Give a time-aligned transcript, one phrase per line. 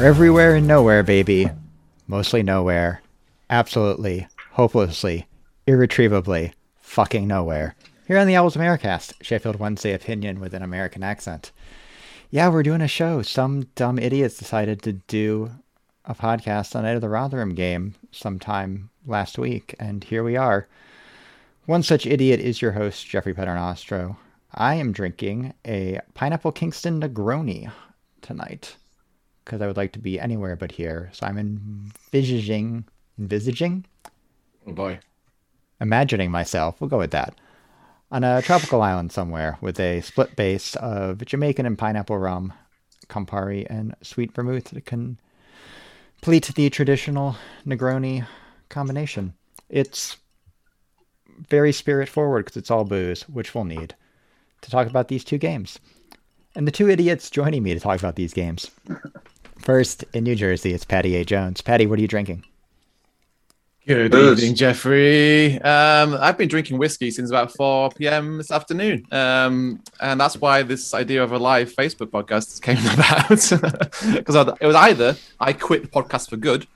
[0.00, 1.50] We're everywhere and nowhere, baby.
[2.06, 3.02] Mostly nowhere.
[3.50, 5.26] Absolutely, hopelessly,
[5.66, 7.74] irretrievably, fucking nowhere.
[8.06, 11.52] Here on the Owls Americast, Sheffield Wednesday opinion with an American accent.
[12.30, 13.20] Yeah, we're doing a show.
[13.20, 15.50] Some dumb idiots decided to do
[16.06, 20.66] a podcast on Night of the Rotherham game sometime last week, and here we are.
[21.66, 24.16] One such idiot is your host, Jeffrey Paternostro.
[24.54, 27.70] I am drinking a Pineapple Kingston Negroni
[28.22, 28.76] tonight
[29.44, 31.10] because I would like to be anywhere but here.
[31.12, 32.84] So I'm envisaging,
[33.18, 33.84] envisaging,
[34.66, 35.00] Oh boy.
[35.80, 36.80] imagining myself.
[36.80, 37.34] We'll go with that
[38.12, 42.52] on a tropical island somewhere with a split base of Jamaican and pineapple rum,
[43.08, 45.18] Campari, and sweet vermouth that can
[46.20, 47.36] complete the traditional
[47.66, 48.26] Negroni
[48.68, 49.34] combination.
[49.68, 50.16] It's
[51.48, 53.94] very spirit forward because it's all booze, which we'll need
[54.60, 55.78] to talk about these two games.
[56.54, 58.70] And the two idiots joining me to talk about these games.
[59.62, 61.24] First, in New Jersey, it's Patty A.
[61.24, 61.60] Jones.
[61.60, 62.44] Patty, what are you drinking?
[63.86, 64.38] Good Booze.
[64.42, 65.60] evening, Jeffrey.
[65.60, 68.38] Um, I've been drinking whiskey since about 4 p.m.
[68.38, 69.04] this afternoon.
[69.10, 74.14] Um, and that's why this idea of a live Facebook podcast came about.
[74.16, 76.66] Because it was either I quit the podcast for good,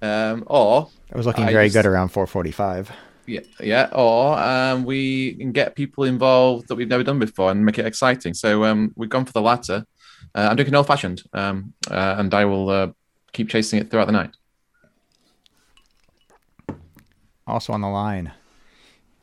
[0.00, 2.90] um, or I was looking I very just- good around 445.
[3.26, 7.64] yeah, yeah, or um, we can get people involved that we've never done before and
[7.64, 8.32] make it exciting.
[8.34, 9.84] So um, we've gone for the latter.
[10.34, 12.88] Uh, I'm drinking old fashioned, um, uh, and I will uh,
[13.32, 14.30] keep chasing it throughout the night.
[17.46, 18.32] also on the line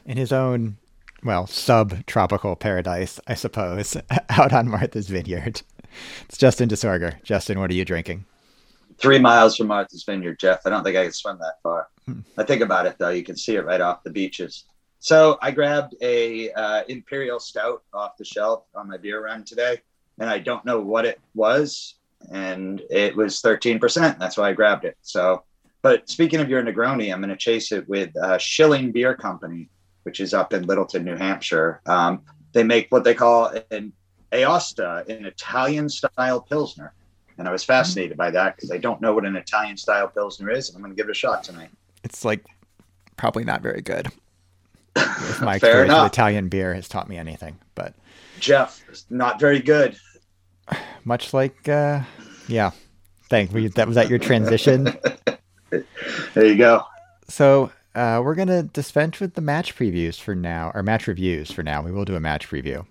[0.05, 0.77] in his own
[1.23, 3.97] well subtropical paradise i suppose
[4.29, 5.61] out on martha's vineyard
[6.25, 8.25] it's justin disorder justin what are you drinking
[8.97, 10.59] Three miles from Martha's Vineyard, Jeff.
[10.63, 11.87] I don't think I can swim that far.
[12.37, 13.09] I think about it though.
[13.09, 14.65] You can see it right off the beaches.
[14.99, 19.81] So I grabbed a uh, imperial stout off the shelf on my beer run today,
[20.19, 21.95] and I don't know what it was,
[22.31, 24.19] and it was thirteen percent.
[24.19, 24.97] That's why I grabbed it.
[25.01, 25.43] So,
[25.81, 29.69] but speaking of your Negroni, I'm going to chase it with uh, Schilling Beer Company,
[30.03, 31.81] which is up in Littleton, New Hampshire.
[31.85, 32.21] Um,
[32.53, 33.93] they make what they call an
[34.31, 36.93] Aosta, an Italian style pilsner.
[37.37, 40.51] And I was fascinated by that because I don't know what an Italian style pilsner
[40.51, 41.69] is, and I'm going to give it a shot tonight.
[42.03, 42.45] it's like
[43.17, 44.07] probably not very good
[44.95, 46.11] if my Fair experience enough.
[46.11, 47.93] italian beer has taught me anything but
[48.41, 49.95] Jeff, not very good.
[51.05, 52.01] much like uh
[52.47, 52.71] yeah
[53.29, 54.85] thanks Were you- that was that your transition
[56.33, 56.83] There you go.
[57.29, 61.63] So uh, we're gonna dispense with the match previews for now, or match reviews for
[61.63, 61.81] now.
[61.81, 62.85] We will do a match preview.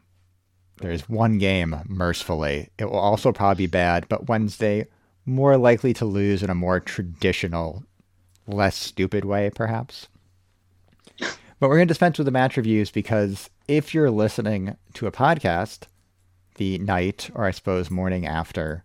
[0.78, 2.70] There's one game, mercifully.
[2.78, 4.86] It will also probably be bad, but Wednesday
[5.26, 7.84] more likely to lose in a more traditional,
[8.46, 10.08] less stupid way, perhaps.
[11.18, 15.82] But we're gonna dispense with the match reviews because if you're listening to a podcast
[16.56, 18.82] the night, or I suppose morning after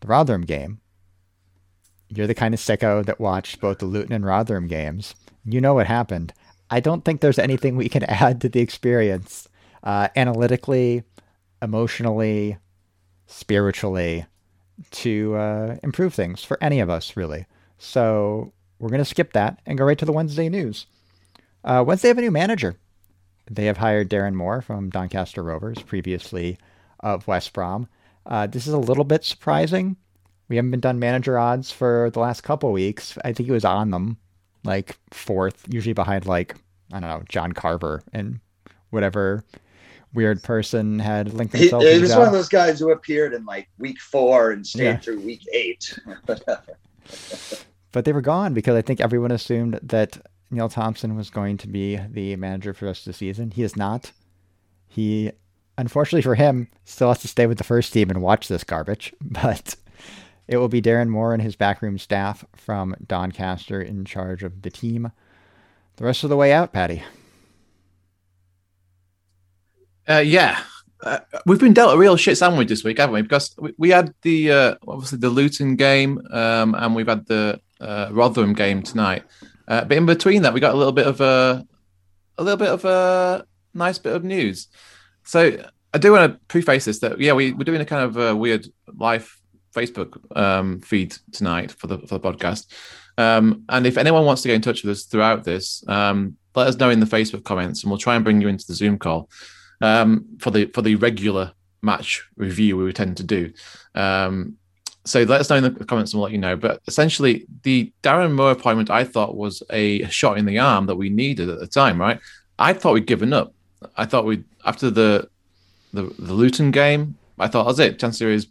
[0.00, 0.80] the Rotherham game,
[2.08, 5.14] you're the kind of sicko that watched both the Luton and Rotherham games.
[5.44, 6.32] You know what happened.
[6.70, 9.46] I don't think there's anything we can add to the experience
[9.82, 11.02] uh, analytically,
[11.60, 12.56] emotionally,
[13.26, 14.24] spiritually
[14.92, 17.44] to uh, improve things for any of us, really.
[17.76, 20.86] So we're going to skip that and go right to the Wednesday news.
[21.62, 22.78] Uh, Wednesday have a new manager.
[23.50, 26.58] They have hired Darren Moore from Doncaster Rovers, previously
[27.00, 27.88] of West Brom.
[28.24, 29.96] Uh, this is a little bit surprising.
[30.48, 33.18] We haven't been done manager odds for the last couple weeks.
[33.24, 34.16] I think he was on them,
[34.64, 36.54] like fourth, usually behind like
[36.92, 38.38] I don't know John Carver and
[38.90, 39.44] whatever
[40.14, 41.82] weird person had linked He, himself.
[41.82, 44.84] he the was one of those guys who appeared in like week four and stayed
[44.84, 44.96] Yeah.
[44.98, 45.98] through week eight.
[47.92, 50.18] but they were gone because I think everyone assumed that
[50.52, 53.50] Neil Thompson was going to be the manager for the rest of the season.
[53.50, 54.12] He is not.
[54.86, 55.32] He,
[55.78, 59.14] unfortunately for him, still has to stay with the first team and watch this garbage.
[59.22, 59.76] But
[60.46, 64.70] it will be Darren Moore and his backroom staff from Doncaster in charge of the
[64.70, 65.10] team.
[65.96, 67.02] The rest of the way out, Patty.
[70.08, 70.62] Uh, yeah,
[71.02, 73.22] uh, we've been dealt a real shit sandwich this week, haven't we?
[73.22, 77.60] Because we, we had the uh, obviously the Luton game, um, and we've had the
[77.80, 79.24] uh, Rotherham game tonight.
[79.68, 81.66] Uh, but in between that, we got a little bit of a
[82.38, 83.44] a little bit of a
[83.74, 84.68] nice bit of news.
[85.24, 85.64] So
[85.94, 88.34] I do want to preface this that yeah, we, we're doing a kind of a
[88.34, 88.66] weird
[88.96, 89.36] live
[89.74, 92.66] Facebook um, feed tonight for the for the podcast.
[93.18, 96.66] Um, and if anyone wants to get in touch with us throughout this, um, let
[96.66, 98.98] us know in the Facebook comments, and we'll try and bring you into the Zoom
[98.98, 99.28] call
[99.80, 103.52] um, for the for the regular match review we tend to do.
[103.94, 104.56] Um,
[105.04, 106.56] so let us know in the comments and we'll let you know.
[106.56, 110.96] But essentially, the Darren Moore appointment I thought was a shot in the arm that
[110.96, 112.20] we needed at the time, right?
[112.58, 113.52] I thought we'd given up.
[113.96, 115.28] I thought we'd after the
[115.92, 117.98] the the Luton game, I thought that's it.
[117.98, 118.46] Chansiri is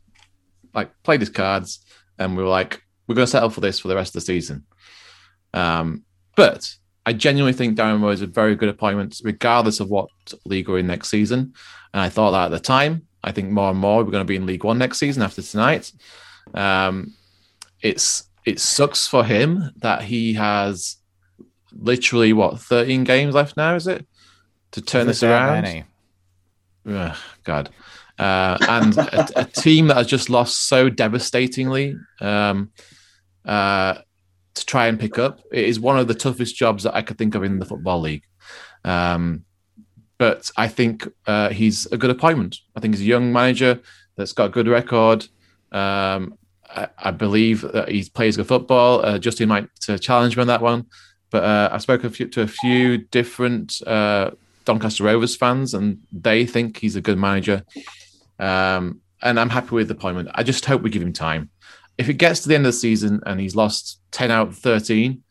[0.73, 1.79] like played his cards.
[2.19, 4.25] and we were like, we're going to settle for this for the rest of the
[4.25, 4.63] season.
[5.53, 6.03] Um,
[6.35, 6.75] but
[7.05, 10.09] I genuinely think Darren Moore is a very good appointment, regardless of what
[10.45, 11.53] league we're in next season.
[11.93, 13.07] And I thought that at the time.
[13.23, 15.41] I think more and more we're going to be in League One next season after
[15.41, 15.91] tonight.
[16.53, 17.13] Um,
[17.81, 20.97] it's it sucks for him that he has
[21.71, 24.05] literally what 13 games left now, is it?
[24.71, 25.85] To turn this around.
[26.87, 27.69] Ugh, God.
[28.17, 32.71] Uh, and a, a, team that has just lost so devastatingly um,
[33.45, 33.95] uh,
[34.53, 35.39] to try and pick up.
[35.51, 38.01] It is one of the toughest jobs that I could think of in the football
[38.01, 38.23] league.
[38.83, 39.45] Um,
[40.17, 42.59] but I think uh, he's a good appointment.
[42.75, 43.79] I think he's a young manager
[44.15, 45.27] that's got a good record.
[45.71, 46.37] Um,
[46.69, 49.05] I, I, believe that he plays good football.
[49.05, 50.85] Uh, Justin might uh, challenge me on that one,
[51.29, 54.31] but uh, I've spoken to a few different uh,
[54.65, 57.63] Doncaster Rovers fans, and they think he's a good manager.
[58.39, 60.29] Um, and I'm happy with the appointment.
[60.33, 61.49] I just hope we give him time.
[61.97, 64.57] If it gets to the end of the season and he's lost 10 out of
[64.57, 65.21] 13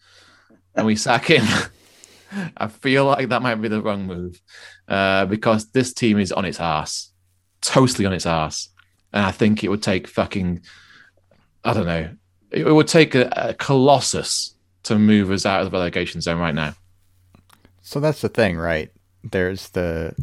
[0.76, 1.44] and we sack him,
[2.56, 4.40] I feel like that might be the wrong move
[4.87, 7.10] uh, because this team is on its ass,
[7.60, 8.69] totally on its ass.
[9.12, 10.60] And I think it would take fucking,
[11.64, 12.10] I don't know,
[12.50, 14.54] it would take a, a colossus
[14.84, 16.74] to move us out of the relegation zone right now.
[17.82, 18.90] So that's the thing, right?
[19.24, 20.14] There's the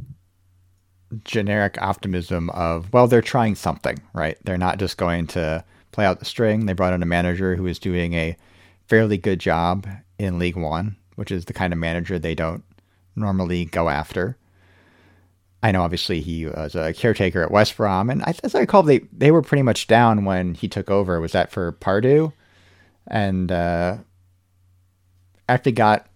[1.23, 4.37] generic optimism of, well, they're trying something, right?
[4.43, 6.65] They're not just going to play out the string.
[6.65, 8.37] They brought in a manager who is doing a
[8.87, 9.87] fairly good job
[10.17, 12.63] in League One, which is the kind of manager they don't
[13.15, 14.37] normally go after.
[15.63, 18.99] I know, obviously, he was a caretaker at West Brom, and as I recall, they
[19.11, 21.19] they were pretty much down when he took over.
[21.19, 22.31] Was that for Pardew?
[23.07, 23.97] And uh,
[25.49, 26.07] actually got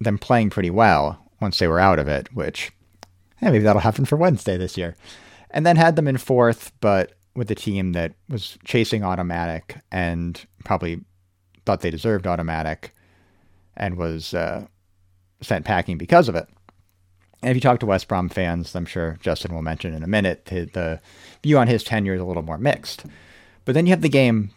[0.00, 2.72] them playing pretty well once they were out of it, which
[3.40, 4.96] yeah, maybe that'll happen for Wednesday this year.
[5.50, 10.44] And then had them in fourth, but with a team that was chasing automatic and
[10.64, 11.00] probably
[11.64, 12.94] thought they deserved automatic
[13.76, 14.66] and was uh,
[15.40, 16.48] sent packing because of it.
[17.42, 20.08] And if you talk to West Brom fans, I'm sure Justin will mention in a
[20.08, 21.00] minute, the
[21.42, 23.04] view on his tenure is a little more mixed.
[23.64, 24.50] But then you have the game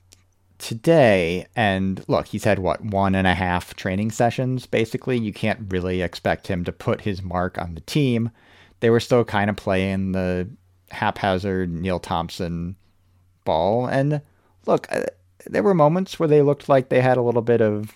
[0.57, 5.17] today, and look, he's had what, one and a half training sessions, basically.
[5.17, 8.31] You can't really expect him to put his mark on the team
[8.83, 10.45] they were still kind of playing the
[10.91, 12.75] haphazard Neil Thompson
[13.45, 13.87] ball.
[13.87, 14.21] And
[14.65, 15.03] look, uh,
[15.45, 17.93] there were moments where they looked like they had a little bit of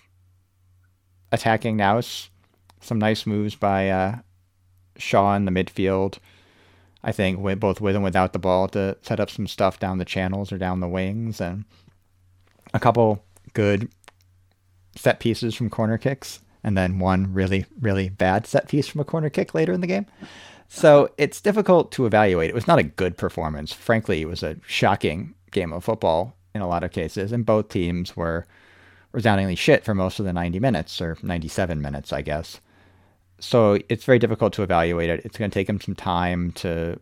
[1.30, 2.30] attacking nous.
[2.80, 4.20] Some nice moves by uh,
[4.98, 6.18] Shaw in the midfield.
[7.04, 9.98] I think with, both with and without the ball to set up some stuff down
[9.98, 11.66] the channels or down the wings, and
[12.74, 13.24] a couple
[13.54, 13.90] good
[14.96, 19.06] set pieces from corner kicks, and then one really really bad set piece from a
[19.06, 20.06] corner kick later in the game.
[20.68, 22.50] So it's difficult to evaluate.
[22.50, 23.72] It was not a good performance.
[23.72, 27.70] Frankly, it was a shocking game of football in a lot of cases, and both
[27.70, 28.46] teams were
[29.12, 32.60] resoundingly shit for most of the 90 minutes or 97 minutes, I guess.
[33.40, 35.22] So it's very difficult to evaluate it.
[35.24, 37.00] It's going to take him some time to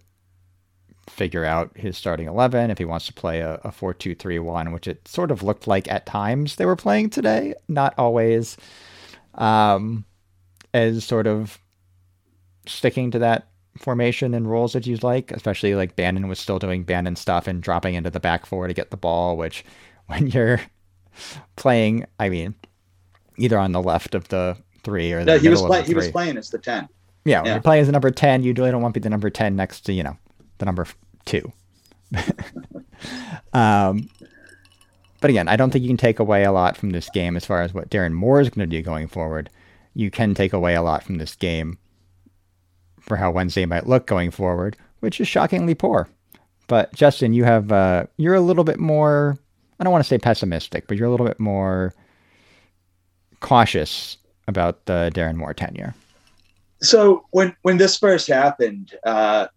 [1.08, 4.40] figure out his starting 11 if he wants to play a, a 4 2 3
[4.40, 8.58] 1, which it sort of looked like at times they were playing today, not always
[9.36, 10.06] um,
[10.74, 11.60] as sort of
[12.66, 16.84] sticking to that formation and roles that you like, especially like Bannon was still doing
[16.84, 19.64] Bannon stuff and dropping into the back four to get the ball, which
[20.08, 20.62] when you're
[21.56, 22.56] playing, I mean,
[23.38, 26.10] either on the left of the three or the no, he was play, he was
[26.10, 26.88] playing as the ten.
[27.26, 27.54] Yeah, when yeah.
[27.56, 29.56] you're playing as the number ten, you really don't want to be the number ten
[29.58, 30.18] next to you know
[30.60, 30.88] the number
[31.26, 31.52] two.
[33.54, 34.10] um,
[35.20, 37.46] but again, I don't think you can take away a lot from this game as
[37.46, 39.50] far as what Darren Moore is going to do going forward.
[39.96, 41.80] You can take away a lot from this game
[43.00, 46.08] for how Wednesday might look going forward, which is shockingly poor.
[46.68, 49.38] But Justin, you have uh, you're a little bit more.
[49.80, 51.94] I don't want to say pessimistic, but you're a little bit more
[53.40, 55.94] cautious about the Darren Moore tenure.
[56.82, 59.48] So when when this first happened uh,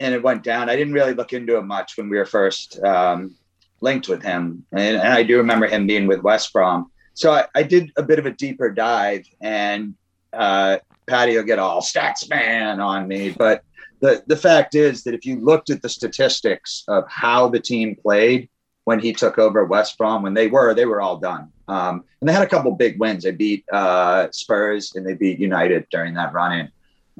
[0.00, 2.82] and it went down, I didn't really look into it much when we were first
[2.82, 3.36] um,
[3.80, 6.90] linked with him, and, and, I do remember him being with West Brom.
[7.14, 9.94] So I, I did a bit of a deeper dive, and
[10.32, 13.30] uh, Patty will get all stats man on me.
[13.30, 13.62] But
[14.00, 17.96] the, the fact is that if you looked at the statistics of how the team
[17.96, 18.48] played
[18.86, 21.50] when he took over West Brom, when they were, they were all done.
[21.66, 23.24] Um, and they had a couple big wins.
[23.24, 26.70] They beat uh, Spurs and they beat United during that run in.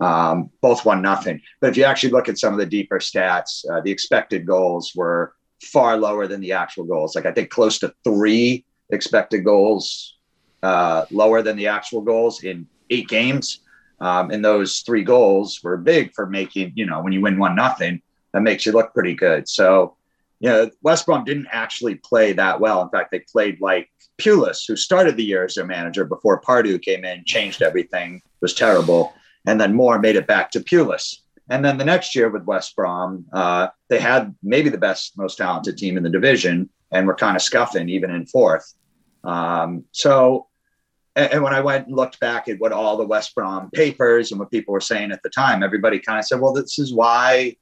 [0.01, 1.43] Um, both one nothing.
[1.61, 4.93] But if you actually look at some of the deeper stats, uh, the expected goals
[4.95, 7.17] were far lower than the actual goals.
[7.17, 10.15] Like I think close to three expected goals
[10.63, 13.59] uh, lower than the actual goals in eight games.
[13.99, 17.57] Um, and those three goals were big for making, you know, when you win one
[17.57, 19.49] nothing, that makes you look pretty good.
[19.49, 19.97] So
[20.41, 22.83] you know, West Brom didn't actually play that well.
[22.83, 26.81] In fact, they played like Pulis, who started the year as their manager before Pardew
[26.81, 29.15] came in, changed everything, was terrible.
[29.47, 31.17] And then Moore made it back to Pulis.
[31.49, 35.39] And then the next year with West Brom, uh, they had maybe the best, most
[35.39, 38.75] talented team in the division and were kind of scuffing even in fourth.
[39.23, 40.49] Um, so,
[41.15, 44.33] and, and when I went and looked back at what all the West Brom papers
[44.33, 46.93] and what people were saying at the time, everybody kind of said, well, this is
[46.93, 47.57] why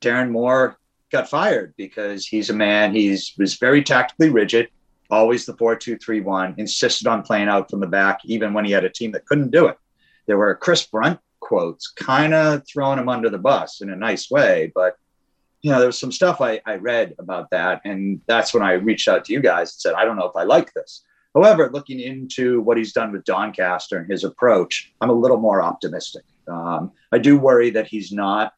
[0.00, 0.78] Darren Moore
[1.10, 4.68] got fired because he's a man, he's was very tactically rigid,
[5.10, 8.64] always the four two three one, insisted on playing out from the back, even when
[8.64, 9.78] he had a team that couldn't do it.
[10.26, 14.30] There were Chris Brunt quotes, kind of throwing him under the bus in a nice
[14.30, 14.96] way, but
[15.62, 17.80] you know, there was some stuff I, I read about that.
[17.84, 20.36] And that's when I reached out to you guys and said, I don't know if
[20.36, 21.02] I like this.
[21.34, 25.60] However, looking into what he's done with Doncaster and his approach, I'm a little more
[25.60, 26.22] optimistic.
[26.46, 28.54] Um, I do worry that he's not,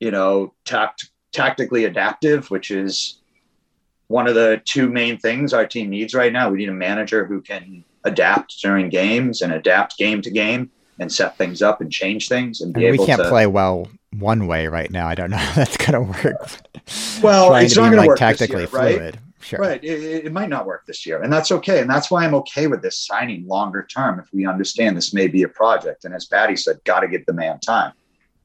[0.00, 3.18] you know, tact- tactically adaptive, which is
[4.08, 6.50] one of the two main things our team needs right now.
[6.50, 11.12] We need a manager who can adapt during games and adapt game to game and
[11.12, 13.88] set things up and change things and be And we able can't to play well
[14.18, 15.08] one way right now.
[15.08, 16.60] I don't know how that's going to work.
[17.22, 18.96] Well, Trying it's to not gonna like work this tactically year, right?
[18.96, 19.18] fluid.
[19.40, 19.58] Sure.
[19.58, 19.82] Right.
[19.84, 21.22] It, it might not work this year.
[21.22, 21.80] And that's okay.
[21.80, 25.28] And that's why I'm okay with this signing longer term if we understand this may
[25.28, 26.06] be a project.
[26.06, 27.92] And as Patty said, got to give the man time.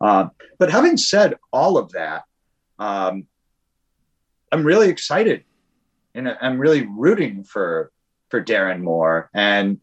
[0.01, 2.23] Um, but having said all of that,
[2.79, 3.27] um,
[4.51, 5.43] I'm really excited
[6.15, 7.91] and I'm really rooting for
[8.29, 9.29] for Darren Moore.
[9.33, 9.79] And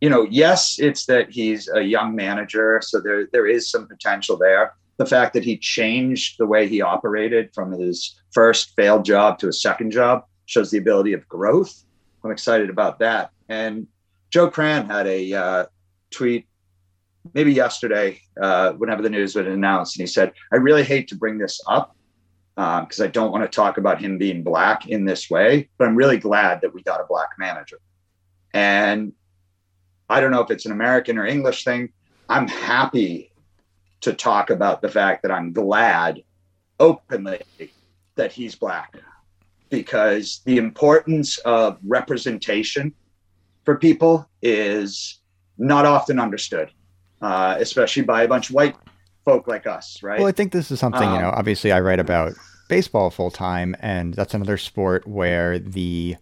[0.00, 4.36] you know, yes, it's that he's a young manager, so there there is some potential
[4.36, 4.74] there.
[4.96, 9.48] The fact that he changed the way he operated from his first failed job to
[9.48, 11.84] a second job shows the ability of growth.
[12.22, 13.30] I'm excited about that.
[13.48, 13.86] And
[14.30, 15.66] Joe Cran had a uh,
[16.10, 16.46] tweet
[17.32, 21.16] maybe yesterday, uh, whenever the news was announced, and he said, "I really hate to
[21.16, 21.96] bring this up
[22.56, 25.96] because I don't want to talk about him being black in this way, but I'm
[25.96, 27.78] really glad that we got a black manager."
[28.52, 29.12] And
[30.08, 31.92] I don't know if it's an American or English thing.
[32.28, 33.32] I'm happy
[34.02, 36.22] to talk about the fact that I'm glad
[36.78, 37.40] openly
[38.16, 38.94] that he's black
[39.70, 42.94] because the importance of representation
[43.64, 45.20] for people is
[45.56, 46.70] not often understood,
[47.24, 48.76] uh, especially by a bunch of white
[49.24, 50.18] folk like us, right?
[50.18, 52.34] Well, I think this is something, you know, Um, obviously I write about
[52.68, 56.16] baseball full time, and that's another sport where the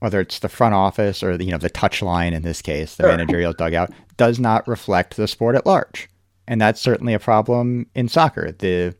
[0.00, 2.94] whether it's the front office or the, you know the touch line in this case,
[2.96, 3.10] the Sure.
[3.10, 6.08] managerial dugout, does not reflect the sport at large,
[6.46, 8.52] and that's certainly a problem in soccer.
[8.52, 8.94] The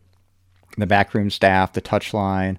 [0.78, 2.58] the backroom staff, the touch line,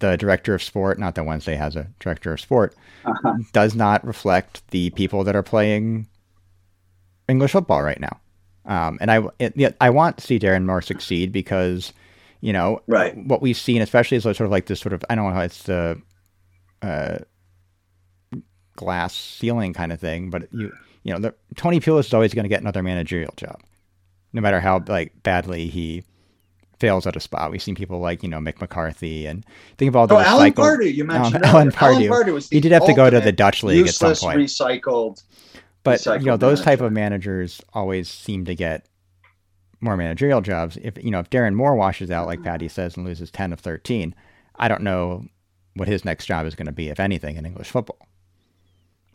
[0.00, 2.74] the director of sport, not that Wednesday has a director of sport,
[3.06, 3.34] Uh-huh.
[3.52, 6.06] does not reflect the people that are playing
[7.28, 8.20] English football right now.
[8.66, 11.92] Um, and I, it, yeah, I want to see Darren Moore succeed because,
[12.40, 13.14] you know, Right.
[13.16, 15.42] what we've seen, especially is sort of like this sort of, I don't know how
[15.42, 16.00] it's the
[16.82, 17.18] uh,
[18.76, 22.44] glass ceiling kind of thing, but you, you know, the, Tony Pulis is always going
[22.44, 23.60] to get another managerial job,
[24.32, 26.02] no matter how like badly he
[26.80, 27.50] fails at a spot.
[27.50, 29.44] We've seen people like, you know, Mick McCarthy and
[29.78, 32.02] think of all the Oh, Alan Pardew, you mentioned Alan- Alan.
[32.08, 32.32] Pardew.
[32.34, 34.38] was He the did have to go to the Dutch league at some point.
[34.40, 35.22] Recycled.
[35.84, 38.86] But you know, recycled those type of managers always seem to get
[39.80, 40.78] more managerial jobs.
[40.82, 43.60] If you know, if Darren Moore washes out like Patty says and loses ten of
[43.60, 44.14] thirteen,
[44.56, 45.26] I don't know
[45.74, 47.98] what his next job is going to be, if anything, in English football.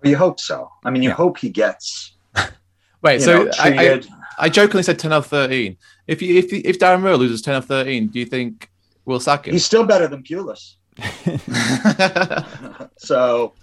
[0.03, 0.71] You hope so.
[0.85, 1.15] I mean, you Yeah.
[1.15, 2.13] hope he gets
[3.01, 4.01] Wait, so know, I, I.
[4.41, 5.75] I jokingly said 10 out of 13.
[6.07, 8.69] If you, if if Darren Moore loses 10 of 13, do you think
[9.05, 9.53] we'll sack him?
[9.53, 10.75] he's still better than Pulis.
[12.97, 13.53] so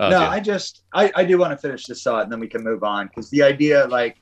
[0.00, 0.20] Oh, no.
[0.20, 2.82] I just I, I do want to finish this thought and then we can move
[2.82, 4.16] on because the idea like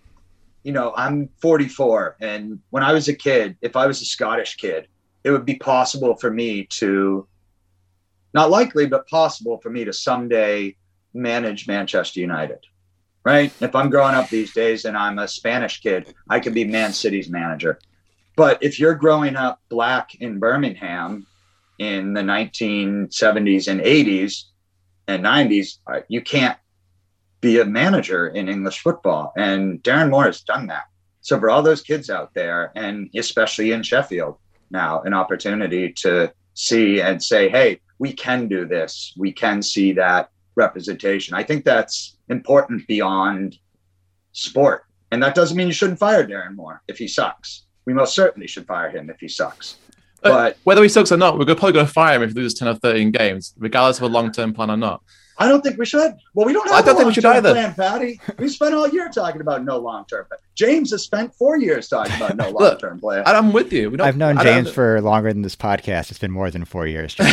[0.65, 4.57] you know I'm 44 and when I was a kid if I was a Scottish
[4.57, 4.89] kid
[5.23, 7.29] it would be possible for me to
[8.35, 10.75] not likely but possible for me to someday
[11.15, 12.59] manage Manchester United
[13.23, 16.65] right if I'm growing up these days and I'm a Spanish kid I could be
[16.65, 17.79] Man City's manager
[18.35, 21.25] but if you're growing up black in Birmingham
[21.79, 24.47] in the 1970s and 80s
[25.09, 26.59] and 90s, uh, you can't
[27.41, 29.33] be a manager in English football.
[29.37, 30.85] And Darren Moore has done that.
[31.21, 34.37] So for all those kids out there, and especially in Sheffield
[34.71, 39.15] now, an opportunity to see and say, hey, we can do this.
[39.17, 41.35] We can see that representation.
[41.35, 43.59] I think that's important beyond
[44.33, 44.85] sport.
[45.11, 47.65] And that doesn't mean you shouldn't fire Darren Moore if he sucks.
[47.87, 49.79] We most certainly should fire him if he sucks.
[50.23, 52.59] But Whether he sucks or not, we're probably going to fire him if he loses
[52.59, 55.03] 10 or 13 games, regardless of a long term plan or not.
[55.41, 56.15] I don't think we should.
[56.35, 57.53] Well, we don't have I don't a think we should either.
[57.53, 58.21] Plan, Patty.
[58.39, 60.41] We spent all year talking about no long term plan.
[60.57, 63.19] James has spent four years talking about no long term plan.
[63.25, 63.89] And I'm with you.
[63.91, 66.11] We don't- I've known I don't- James for longer than this podcast.
[66.11, 67.15] It's been more than four years.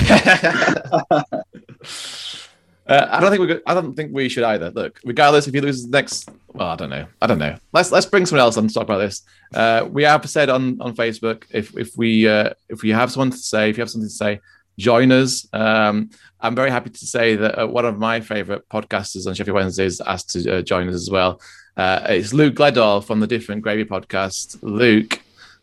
[2.87, 3.47] Uh, I don't think we.
[3.47, 4.69] could- I don't think we should either.
[4.71, 7.07] Look, regardless, if he loses the next, well, I don't know.
[7.21, 7.55] I don't know.
[7.73, 9.21] Let's let's bring someone else on to talk about this.
[9.53, 13.31] Uh, we have said on on Facebook if if we uh, if we have someone
[13.31, 14.39] to say, if you have something to say,
[14.77, 15.47] join us.
[15.51, 19.55] Um, I'm very happy to say that uh, one of my favorite podcasters on Sheffield
[19.55, 21.41] Wednesdays asked to uh, join us as well.
[21.75, 24.59] Uh, it's Luke Gledall from the Different Gravy podcast.
[24.61, 25.19] Luke,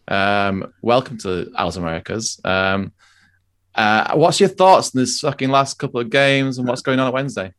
[0.09, 2.45] um, welcome to Owls Americast.
[2.45, 2.93] Um,
[3.75, 7.09] uh, what's your thoughts on this fucking last couple of games and what's going on
[7.09, 7.53] at Wednesday?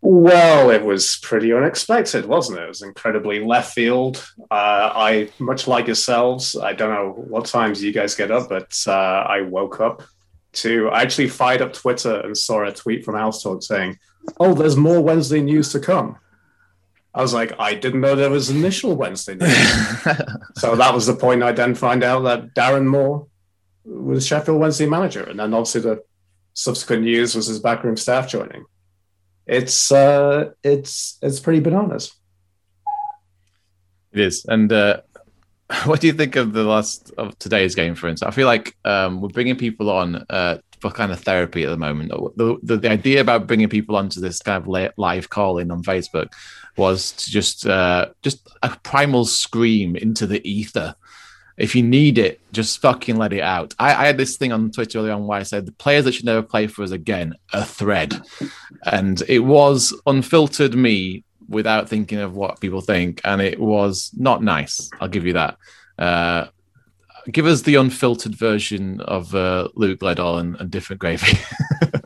[0.00, 2.64] Well, it was pretty unexpected, wasn't it?
[2.64, 4.24] It was incredibly left field.
[4.50, 8.72] Uh, I, much like yourselves, I don't know what times you guys get up, but
[8.86, 10.02] uh, I woke up
[10.52, 10.88] to.
[10.90, 13.98] I actually fired up Twitter and saw a tweet from House Talk saying,
[14.38, 16.18] "Oh, there's more Wednesday news to come."
[17.12, 20.02] I was like, I didn't know there was initial Wednesday news.
[20.56, 21.42] so that was the point.
[21.42, 23.26] I then find out that Darren Moore
[23.86, 26.02] was Sheffield Wednesday manager, and then obviously the
[26.52, 28.64] subsequent news was his backroom staff joining
[29.46, 32.12] it's uh it's it's pretty bananas
[34.12, 34.44] It is.
[34.46, 35.02] And uh,
[35.84, 38.28] what do you think of the last of today's game, for instance?
[38.28, 41.76] I feel like um, we're bringing people on uh, for kind of therapy at the
[41.76, 42.10] moment.
[42.36, 45.82] The, the, the idea about bringing people onto this kind of live call in on
[45.82, 46.32] Facebook
[46.76, 50.94] was to just uh, just a primal scream into the ether.
[51.56, 53.74] If you need it, just fucking let it out.
[53.78, 56.12] I, I had this thing on Twitter earlier on where I said the players that
[56.12, 58.20] should never play for us again, a thread.
[58.84, 64.42] And it was unfiltered me without thinking of what people think, and it was not
[64.42, 64.90] nice.
[65.00, 65.56] I'll give you that.
[65.98, 66.46] Uh,
[67.30, 71.38] give us the unfiltered version of uh, Luke Gledall and, and different gravy.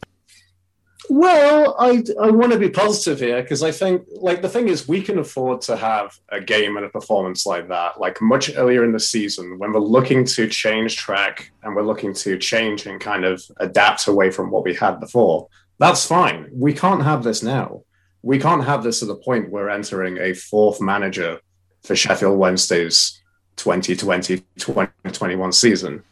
[1.10, 4.88] well i i want to be positive here because i think like the thing is
[4.88, 8.84] we can afford to have a game and a performance like that like much earlier
[8.84, 13.00] in the season when we're looking to change track and we're looking to change and
[13.00, 17.42] kind of adapt away from what we had before that's fine we can't have this
[17.42, 17.82] now
[18.22, 21.40] we can't have this at the point we're entering a fourth manager
[21.82, 23.20] for Sheffield Wednesday's
[23.56, 26.02] 2020 2021 season.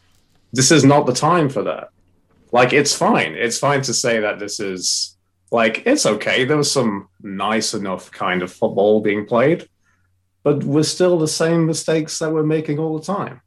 [0.52, 1.90] This is not the time for that.
[2.52, 3.34] Like, it's fine.
[3.34, 5.16] It's fine to say that this is
[5.50, 6.44] like, it's okay.
[6.44, 9.68] There was some nice enough kind of football being played,
[10.42, 13.40] but we're still the same mistakes that we're making all the time.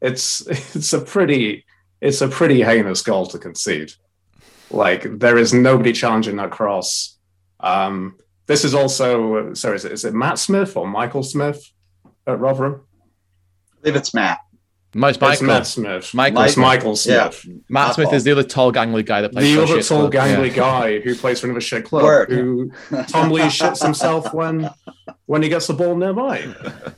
[0.00, 0.40] It's
[0.76, 1.64] it's a pretty
[2.00, 3.92] it's a pretty heinous goal to concede.
[4.70, 7.18] Like there is nobody challenging that cross.
[7.60, 11.70] Um, this is also sorry, is it, is it Matt Smith or Michael Smith
[12.26, 12.82] at Rotherham?
[13.72, 14.40] I believe it's Matt.
[14.96, 15.46] Most It's Michael.
[15.46, 16.14] Matt Smith.
[16.14, 16.42] Michael.
[16.42, 17.44] It's Michael Smith.
[17.46, 17.54] Yeah.
[17.68, 20.12] Matt Smith is the other tall, gangly guy that plays The for other tall, club.
[20.12, 20.54] gangly Yeah.
[20.56, 22.30] guy who plays for another shit club, Word.
[22.30, 22.70] who
[23.08, 24.70] Tom Lees shits himself when
[25.26, 26.46] when he gets the ball nearby.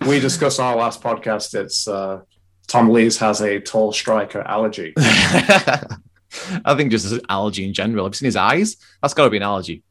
[0.06, 1.54] We discussed on our last podcast.
[1.60, 2.20] It's uh,
[2.68, 4.94] Tom Lees has a tall striker allergy.
[4.96, 8.04] I think just as allergy in general.
[8.04, 8.76] Have you seen his eyes?
[9.02, 9.82] That's got to be an allergy.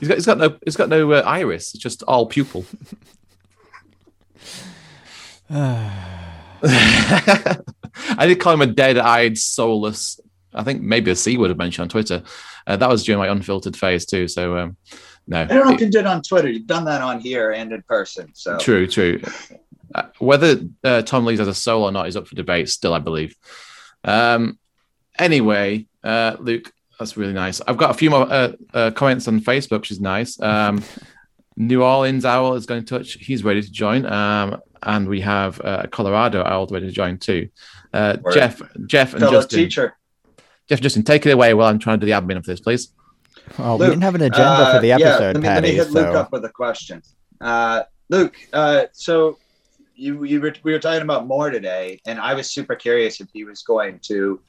[0.00, 1.74] He's got, he's got no, he's got no uh, iris.
[1.74, 2.64] It's just all pupil.
[8.16, 10.20] I did call him a dead-eyed, soulless.
[10.54, 12.22] I think maybe a C would have mentioned on Twitter.
[12.66, 14.28] Uh, that was during my unfiltered phase too.
[14.28, 14.76] So um,
[15.26, 16.48] no, I don't know if you did on Twitter.
[16.48, 18.30] You've done that on here and in person.
[18.34, 19.20] So True, true.
[19.94, 22.94] Uh, whether uh, Tom Lees has a soul or not is up for debate still,
[22.94, 23.36] I believe.
[24.04, 24.58] Um,
[25.18, 27.60] anyway, uh, Luke, that's really nice.
[27.66, 30.40] I've got a few more uh, uh, comments on Facebook, which is nice.
[30.40, 30.82] Um,
[31.56, 33.14] New Orleans Owl is going to touch.
[33.14, 34.06] He's ready to join.
[34.06, 37.48] Um, and we have uh, Colorado Owl ready to join too.
[37.92, 39.58] Uh, Jeff, Jeff, and fellow Justin.
[39.58, 39.96] teacher.
[40.68, 42.60] Jeff, and Justin, take it away while I'm trying to do the admin of this,
[42.60, 42.92] please.
[43.58, 45.54] Well, we didn't have an agenda Uh, for the yeah, episode, let me, Patty.
[45.54, 47.02] Let me hit Luke so up with a question.
[47.40, 49.38] Uh, Luke, uh, so
[49.94, 53.28] you, you were, we were talking about Moore today, and I was super curious if
[53.32, 54.40] he was going to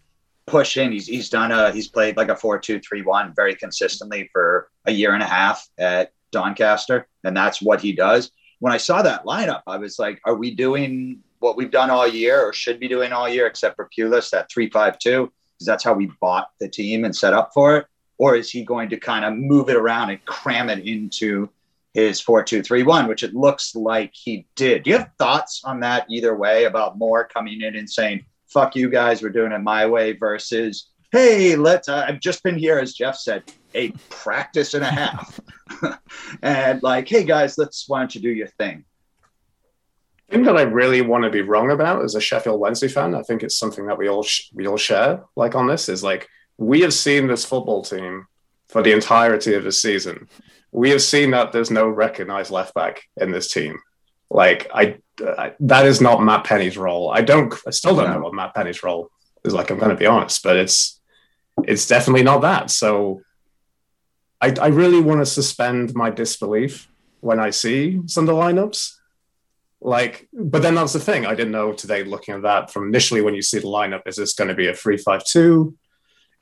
[0.48, 0.92] push in.
[0.92, 4.70] He's he's done a he's played like a four two three one very consistently for
[4.86, 8.32] a year and a half at Doncaster, and that's what he does.
[8.60, 12.08] When I saw that lineup, I was like, are we doing what we've done all
[12.08, 14.30] year, or should be doing all year, except for Pulis
[14.72, 15.32] five two?
[15.56, 17.86] Because that's how we bought the team and set up for it
[18.20, 21.50] or is he going to kind of move it around and cram it into
[21.96, 26.36] his 4231 which it looks like he did do you have thoughts on that either
[26.36, 30.12] way about Moore coming in and saying fuck you guys we're doing it my way
[30.12, 34.90] versus hey let's uh, i've just been here as jeff said a practice and a
[34.90, 35.40] half
[36.42, 38.84] and like hey guys let's why don't you do your thing
[40.28, 43.16] The thing that I really want to be wrong about as a Sheffield Wednesday fan,
[43.16, 45.24] I think it's something that we all sh- we all share.
[45.36, 46.28] Like on this is like
[46.58, 48.28] we have seen this football team
[48.68, 50.28] for the entirety of the season.
[50.72, 53.80] We have seen that there's no recognized left back in this team.
[54.30, 57.10] Like I, I that is not Matt Penney's role.
[57.10, 57.54] I don't.
[57.66, 59.10] I still don't know what Matt Penney's role
[59.44, 59.54] is.
[59.54, 61.00] Like I'm going to be honest, but it's
[61.64, 62.70] it's definitely not that.
[62.70, 63.22] So
[64.42, 66.88] I, I really want to suspend my disbelief
[67.20, 69.00] when I see some of the lineups
[69.82, 71.26] like, but then that's the thing.
[71.26, 74.18] I didn't know today looking at that from initially when you see the lineup, is
[74.18, 75.76] this going to be a three five two?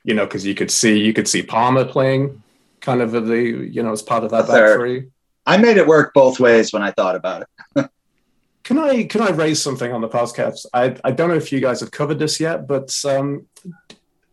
[0.04, 2.42] You know, because you could see you could see Palmer playing
[2.80, 5.08] kind of the you know as part of that back three.
[5.46, 7.90] I made it work both ways when I thought about it.
[8.64, 10.66] can I can I raise something on the podcast?
[10.74, 13.46] I I don't know if you guys have covered this yet, but um,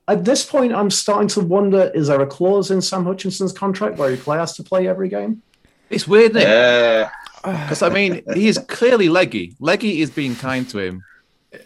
[0.08, 3.98] at this point, I'm starting to wonder: is there a clause in Sam Hutchinson's contract
[3.98, 5.42] where he has to play every game?
[5.90, 6.48] It's weird, isn't it?
[6.48, 7.10] Yeah.
[7.46, 9.56] Because I mean, he is clearly leggy.
[9.60, 11.04] Leggy is being kind to him,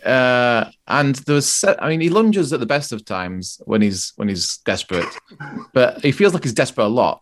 [0.04, 4.28] uh, and there's, I mean, he lunges at the best of times when he's when
[4.28, 5.08] he's desperate,
[5.74, 7.22] but he feels like he's desperate a lot.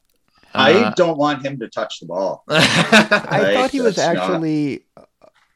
[0.54, 2.44] I uh, don't want him to touch the ball.
[2.50, 5.10] I thought he was actually not...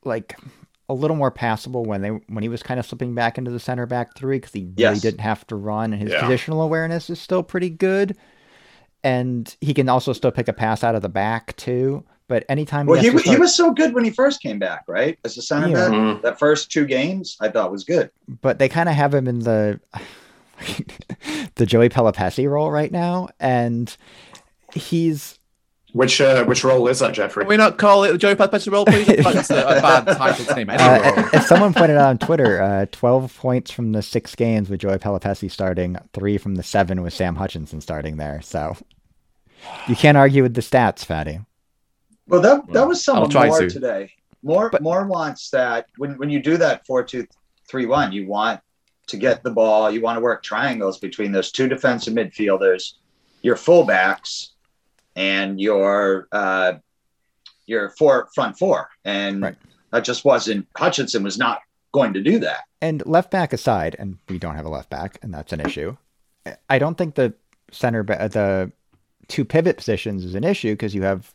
[0.03, 0.37] like
[0.91, 3.59] a little more passable when they when he was kind of slipping back into the
[3.59, 4.89] center back three because he yes.
[4.89, 6.21] really didn't have to run, and his yeah.
[6.21, 8.15] positional awareness is still pretty good,
[9.03, 12.03] and he can also still pick a pass out of the back too.
[12.27, 15.17] But anytime, well, he, he, he was so good when he first came back, right?
[15.25, 15.89] As a center yeah.
[15.89, 16.21] Mm-hmm.
[16.21, 18.11] that first two games, I thought was good.
[18.41, 19.79] But they kind of have him in the
[21.55, 23.95] the Joey Pelupessy role right now, and
[24.73, 25.39] he's
[25.93, 27.43] which uh, which role is that, Jeffrey?
[27.43, 29.07] Can we not call it the Joey Pelupessy role, please?
[29.07, 30.69] That's a, a bad title to name.
[30.69, 34.79] Uh, as someone pointed out on Twitter, uh, twelve points from the six games with
[34.79, 38.41] Joey Pelupessy starting, three from the seven with Sam Hutchinson starting there.
[38.41, 38.77] So
[39.87, 41.39] you can't argue with the stats, Fatty.
[42.27, 43.69] Well, that that was someone more to.
[43.69, 44.11] today.
[44.43, 47.27] More but, more wants that when when you do that four two
[47.69, 48.61] three one, you want
[49.07, 49.91] to get the ball.
[49.91, 52.93] You want to work triangles between those two defensive midfielders,
[53.41, 54.50] your fullbacks,
[55.15, 56.73] and your uh,
[57.65, 58.89] your four front four.
[59.05, 59.55] And right.
[59.91, 62.61] that just wasn't Hutchinson was not going to do that.
[62.81, 65.95] And left back aside, and we don't have a left back, and that's an issue.
[66.69, 67.33] I don't think the
[67.71, 68.71] center the
[69.27, 71.31] two pivot positions is an issue because you have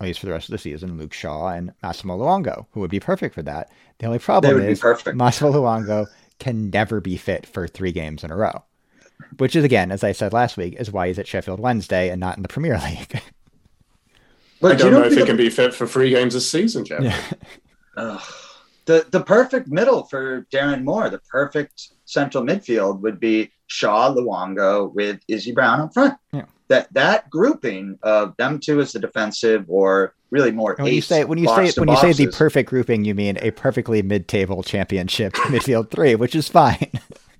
[0.00, 2.90] at least for the rest of the season, Luke Shaw and Massimo Luongo, who would
[2.90, 3.70] be perfect for that.
[3.98, 4.82] The only problem is
[5.14, 6.06] Massimo Luongo
[6.38, 8.62] can never be fit for three games in a row,
[9.38, 12.20] which is again, as I said last week, is why he's at Sheffield Wednesday and
[12.20, 13.22] not in the Premier League.
[14.58, 17.02] But I don't know if he can be fit for three games this season, Jeff.
[17.02, 18.20] Yeah.
[18.86, 24.94] The the perfect middle for Darren Moore, the perfect central midfield would be Shaw Luongo
[24.94, 26.14] with Izzy Brown up front.
[26.32, 31.00] Yeah that that grouping of them two as the defensive or really more when you
[31.00, 34.62] say when you say when you say the perfect grouping you mean a perfectly mid-table
[34.62, 36.90] championship midfield three which is fine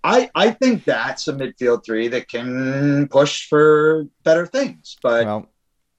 [0.06, 5.48] i i think that's a midfield three that can push for better things but well,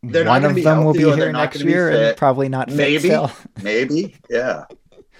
[0.03, 3.11] they're one of them will be here next year and probably not maybe
[3.61, 4.65] maybe yeah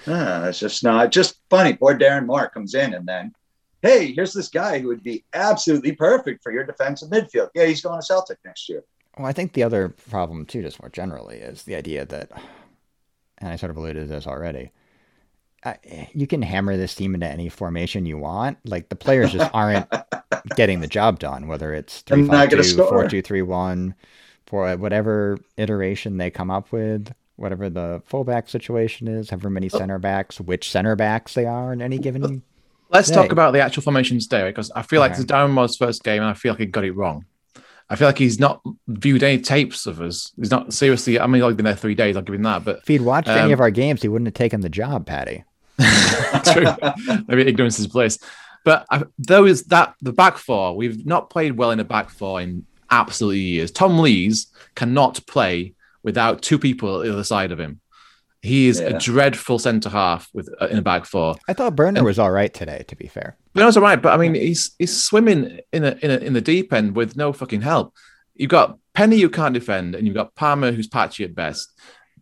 [0.06, 1.74] yeah, it's just not just funny.
[1.74, 3.34] Poor Darren Moore comes in and then
[3.82, 7.50] hey, here's this guy who would be absolutely perfect for your defensive midfield.
[7.54, 8.84] Yeah, he's going to Celtic next year.
[9.18, 12.32] Well, I think the other problem too, just more generally, is the idea that,
[13.38, 14.72] and I sort of alluded to this already.
[15.64, 15.74] Uh,
[16.14, 18.58] you can hammer this team into any formation you want.
[18.66, 19.88] Like the players just aren't
[20.56, 23.96] getting the job done, whether it's 3 5 2, 4 2 3 1,
[24.46, 29.78] for whatever iteration they come up with, whatever the fullback situation is, however many oh.
[29.78, 32.44] center backs, which center backs they are in any given
[32.90, 35.18] Let's talk about the actual formations today because I feel like okay.
[35.18, 37.26] this is Darren Moore's first game and I feel like he got it wrong.
[37.90, 40.34] I feel like he's not viewed any tapes of us.
[40.38, 41.20] He's not seriously.
[41.20, 42.18] I mean, I've been there three days.
[42.18, 42.66] I'll give him that.
[42.66, 45.06] But if he'd watched um, any of our games, he wouldn't have taken the job,
[45.06, 45.46] Patty.
[46.52, 46.68] True.
[47.28, 48.20] Maybe ignorance is bliss.
[48.66, 52.10] But I, though is that the back four, we've not played well in a back
[52.10, 53.72] four in absolutely years.
[53.72, 55.74] Tom Lees cannot play
[56.04, 57.80] without two people at the other side of him.
[58.48, 58.88] He is yeah.
[58.88, 61.36] a dreadful centre half with uh, in a back four.
[61.50, 62.86] I thought Börner was all right today.
[62.88, 66.12] To be fair, Börner's all right, but I mean, he's he's swimming in a, in
[66.12, 67.94] a, in the deep end with no fucking help.
[68.36, 71.74] You've got Penney who can't defend, and you've got Palmer who's patchy at best.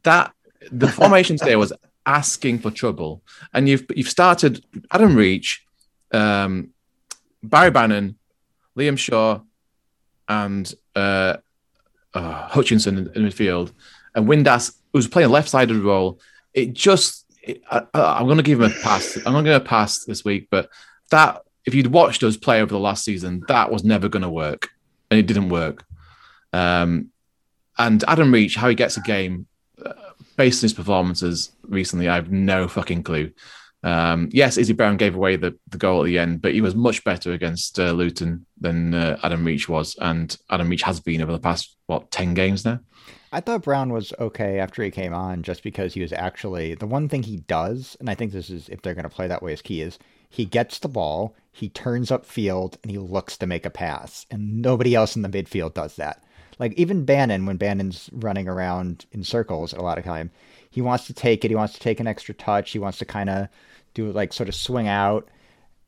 [0.01, 0.33] That
[0.71, 1.71] the formation today was
[2.07, 3.21] asking for trouble,
[3.53, 5.63] and you've you've started Adam Reach,
[6.11, 6.71] um,
[7.43, 8.17] Barry Bannon,
[8.75, 9.41] Liam Shaw,
[10.27, 11.37] and uh,
[12.15, 13.73] uh, Hutchinson in, in midfield,
[14.15, 16.21] and Windass who's playing a left-sided role.
[16.53, 19.17] It just, it, I, am going to give him a pass.
[19.17, 20.69] I'm not going to pass this week, but
[21.11, 24.29] that if you'd watched us play over the last season, that was never going to
[24.29, 24.69] work,
[25.11, 25.83] and it didn't work.
[26.53, 27.09] Um,
[27.77, 29.47] and Adam Reach, how he gets a game,
[29.85, 29.91] uh,
[30.37, 33.31] based on his performances recently, I have no fucking clue.
[33.83, 36.73] Um, yes, Izzy Brown gave away the, the goal at the end, but he was
[36.73, 41.21] much better against uh, Luton than uh, Adam Reach was, and Adam Reach has been
[41.21, 42.79] over the past what ten games now.
[43.31, 46.87] I thought Brown was okay after he came on, just because he was actually the
[46.87, 49.43] one thing he does, and I think this is if they're going to play that
[49.43, 53.37] way, is key is he gets the ball, he turns up field, and he looks
[53.37, 56.23] to make a pass, and nobody else in the midfield does that.
[56.59, 60.31] Like even Bannon, when Bannon's running around in circles a lot of time,
[60.69, 63.05] he wants to take it, he wants to take an extra touch, he wants to
[63.05, 63.47] kind of
[63.93, 65.27] do like sort of swing out,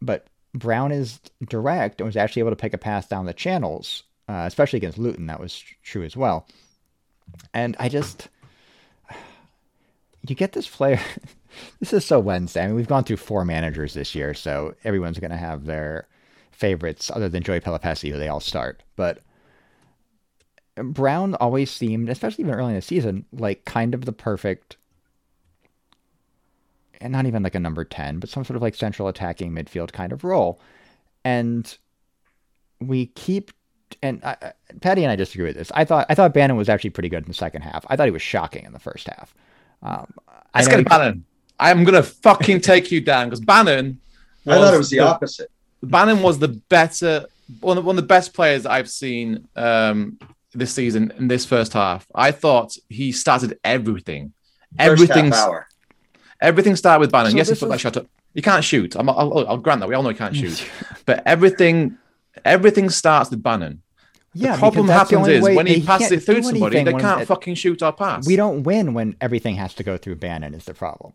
[0.01, 4.03] but Brown is direct and was actually able to pick a pass down the channels,
[4.27, 5.27] uh, especially against Luton.
[5.27, 6.47] That was true as well.
[7.53, 8.29] And I just,
[10.27, 10.99] you get this player.
[11.79, 12.63] this is so Wednesday.
[12.63, 16.07] I mean, we've gone through four managers this year, so everyone's going to have their
[16.51, 18.83] favorites, other than Joey Pelupessy, who they all start.
[18.95, 19.19] But
[20.75, 24.77] Brown always seemed, especially even early in the season, like kind of the perfect,
[26.99, 29.91] and not even like a number 10, but some sort of like central attacking midfield
[29.91, 30.59] kind of role.
[31.23, 31.77] And
[32.79, 33.51] we keep
[34.01, 35.71] and I, Patty and I disagree with this.
[35.73, 37.85] I thought I thought Bannon was actually pretty good in the second half.
[37.89, 39.33] I thought he was shocking in the first half.
[39.81, 40.13] Um,
[40.53, 40.83] I Let's get he...
[40.83, 41.25] Bannon.
[41.59, 43.99] I am gonna fucking take you down because Bannon.
[44.45, 45.51] I thought it was the, the, opposite.
[45.83, 47.25] Bannon was the better
[47.59, 50.19] one of, one of the best players I've seen um,
[50.53, 52.07] this season in this first half.
[52.13, 54.33] I thought he started everything.
[54.79, 55.33] Everything.
[56.39, 57.31] Everything started with Bannon.
[57.31, 57.71] So yes, he put is...
[57.71, 58.07] that shot up.
[58.33, 58.95] He can't shoot.
[58.95, 59.89] i will I'll grant that.
[59.89, 60.63] We all know he can't shoot.
[61.05, 61.97] but everything
[62.45, 63.81] everything starts with Bannon.
[64.33, 67.25] Yeah, the problem happens the is when he passes it through somebody, they can't it,
[67.25, 68.27] fucking shoot or pass.
[68.27, 70.53] We don't win when everything has to go through Bannon.
[70.53, 71.13] Is the problem?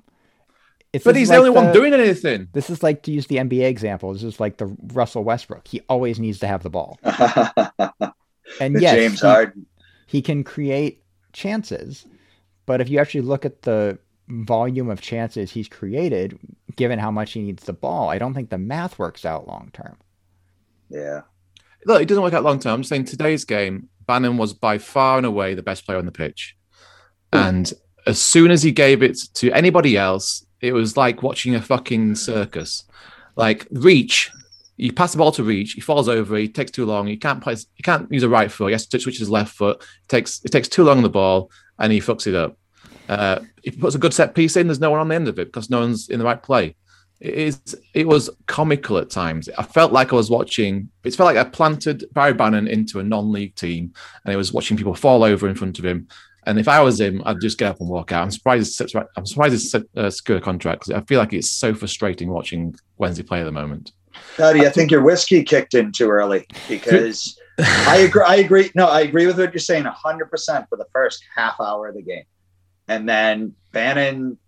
[0.93, 2.49] It's but he's like the only the, one doing anything.
[2.53, 4.13] This is like to use the NBA example.
[4.13, 5.69] This is like the Russell Westbrook.
[5.69, 6.99] He always needs to have the ball.
[8.61, 9.67] and yes, James he, Harden.
[10.07, 12.05] He can create chances,
[12.67, 16.39] but if you actually look at the volume of chances he's created,
[16.77, 19.71] given how much he needs the ball, I don't think the math works out long
[19.73, 19.97] term.
[20.93, 21.23] Yeah.
[21.87, 22.75] Look, it doesn't work out long term.
[22.75, 26.07] I'm just saying today's game, Bannon was by far and away the best player on
[26.07, 26.57] the pitch.
[27.33, 27.73] And
[28.07, 32.15] as soon as he gave it to anybody else, it was like watching a fucking
[32.15, 32.85] circus.
[33.37, 34.31] Like Reach,
[34.77, 37.43] you pass the ball to Reach, he falls over, he takes too long, he can't
[37.43, 39.81] play, he can't use a right foot, he has to switch his left foot.
[39.81, 42.59] It takes it takes too long on the ball, and he fucks it up.
[43.09, 45.29] Uh, if he puts a good set piece in, there's no one on the end
[45.29, 46.77] of it because no one's in the right play
[47.23, 49.49] it is it was comical at times.
[49.57, 50.91] I felt like I was watching.
[51.05, 53.93] It felt like I planted Barry Bannon into a non-league team,
[54.25, 56.09] and I was watching people fall over in front of him.
[56.47, 58.25] And if I was him, I'd just get up and walk out.
[58.25, 58.83] I'm surprised.
[59.17, 63.23] I'm surprised it's a secured contract because I feel like it's so frustrating watching Wednesday
[63.23, 63.93] play at the moment.
[64.37, 68.25] Patty, I think your whiskey kicked in too early because I agree.
[68.27, 68.73] I agree.
[68.75, 71.95] No, I agree with what you're saying 100 percent for the first half hour of
[71.95, 72.25] the game,
[72.89, 74.39] and then Bannon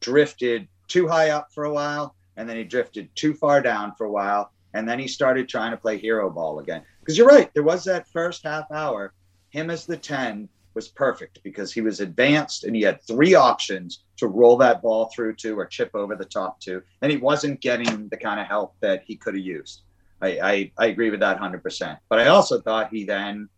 [0.00, 4.04] drifted too high up for a while and then he drifted too far down for
[4.04, 6.82] a while, and then he started trying to play hero ball again.
[7.00, 9.12] Because you're right, there was that first half hour.
[9.50, 14.04] Him as the 10 was perfect because he was advanced and he had three options
[14.16, 17.60] to roll that ball through to or chip over the top to, and he wasn't
[17.60, 19.82] getting the kind of help that he could have used.
[20.22, 21.98] I, I, I agree with that 100%.
[22.08, 23.48] But I also thought he then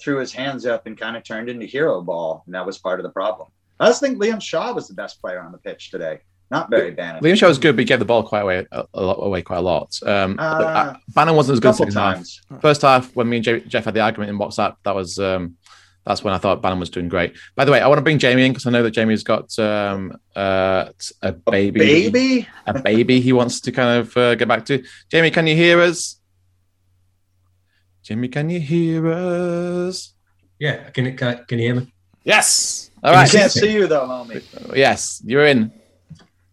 [0.00, 2.98] threw his hands up and kind of turned into hero ball, and that was part
[2.98, 3.48] of the problem.
[3.78, 6.20] I just think Liam Shaw was the best player on the pitch today
[6.52, 7.22] not very Bannon.
[7.22, 9.40] Liam Shaw was good, but he gave the ball quite away a, a lot, away
[9.40, 9.98] quite a lot.
[10.04, 12.42] Um, uh, uh Bannon wasn't as good second times.
[12.50, 12.60] half.
[12.60, 15.56] First half, when me and Jeff had the argument in WhatsApp, that was um,
[16.04, 17.34] that's when I thought Bannon was doing great.
[17.56, 19.58] By the way, I want to bring Jamie in because I know that Jamie's got
[19.58, 20.90] um, uh,
[21.22, 23.20] a baby, a baby, a baby.
[23.20, 24.84] he wants to kind of uh, get back to.
[25.10, 26.20] Jamie, can you hear us?
[28.02, 30.12] Jamie, can you hear us?
[30.58, 31.94] Yeah, can can, can you hear me?
[32.24, 32.90] Yes.
[33.02, 33.26] All right.
[33.26, 34.42] I can't see you though, homie.
[34.76, 35.72] Yes, you're in.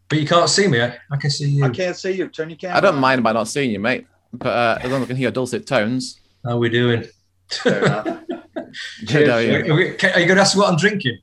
[0.09, 0.81] But you can't see me.
[0.81, 1.63] I, I can see you.
[1.63, 2.27] I can't see you.
[2.27, 2.77] Turn your camera.
[2.77, 3.01] I don't on.
[3.01, 4.07] mind about not seeing you, mate.
[4.33, 6.19] But uh, as long as I can hear your dulcet tones.
[6.43, 7.05] How are we doing?
[7.65, 8.25] are,
[8.59, 11.19] you going to ask what I'm drinking?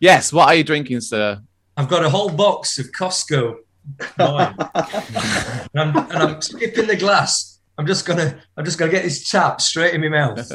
[0.00, 0.32] Yes.
[0.32, 1.42] What are you drinking, sir?
[1.76, 3.56] I've got a whole box of Costco
[4.18, 7.60] wine, and, I'm, and I'm skipping the glass.
[7.78, 10.50] I'm just gonna, I'm just gonna get this tap straight in my mouth.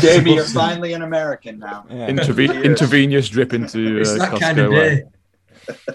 [0.00, 1.84] Jamie, you're finally an American now.
[1.90, 2.08] Yeah.
[2.08, 5.02] Interve- intravenous drip into uh, it's that Costco kind of day.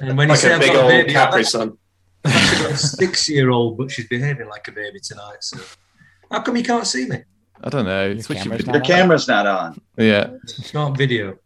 [0.02, 1.78] And when like you say a big old baby, Capri Sun.
[2.26, 5.38] I've got a six-year-old, but she's behaving like a baby tonight.
[5.42, 5.60] So,
[6.32, 7.24] how come you can't see me?
[7.62, 8.08] I don't know.
[8.08, 9.82] Your, camera's, your camera's not on.
[9.98, 11.38] Yeah, it's not video.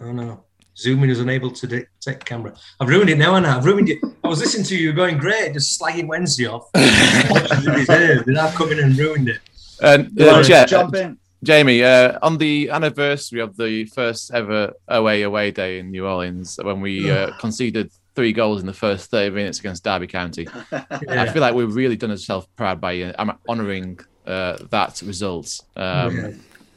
[0.00, 0.44] Oh no.
[0.76, 2.54] Zooming is unable to detect camera.
[2.80, 3.98] I've ruined it now, and I've ruined it.
[4.24, 6.70] I was listening to you going great, just slagging Wednesday off.
[6.74, 9.40] I've come in and ruined it.
[9.82, 11.18] And uh, Jeff, jump in.
[11.42, 16.58] Jamie, uh, on the anniversary of the first ever OA away day in New Orleans,
[16.62, 21.30] when we uh, conceded three goals in the first 30 minutes against Derby County, I
[21.32, 26.30] feel like we've really done ourselves proud by uh, honouring uh, that result um, Yeah.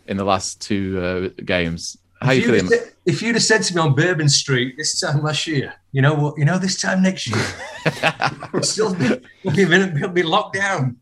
[0.08, 1.00] in the last two
[1.38, 1.98] uh, games.
[2.22, 2.72] How if you you'd feeling?
[2.72, 5.74] have said- If you'd have said to me on Bourbon Street this time last year,
[5.92, 6.38] you know what?
[6.38, 7.46] You know this time next year,
[8.54, 9.10] we'll still be
[9.44, 10.96] we'll be, we'll be locked down.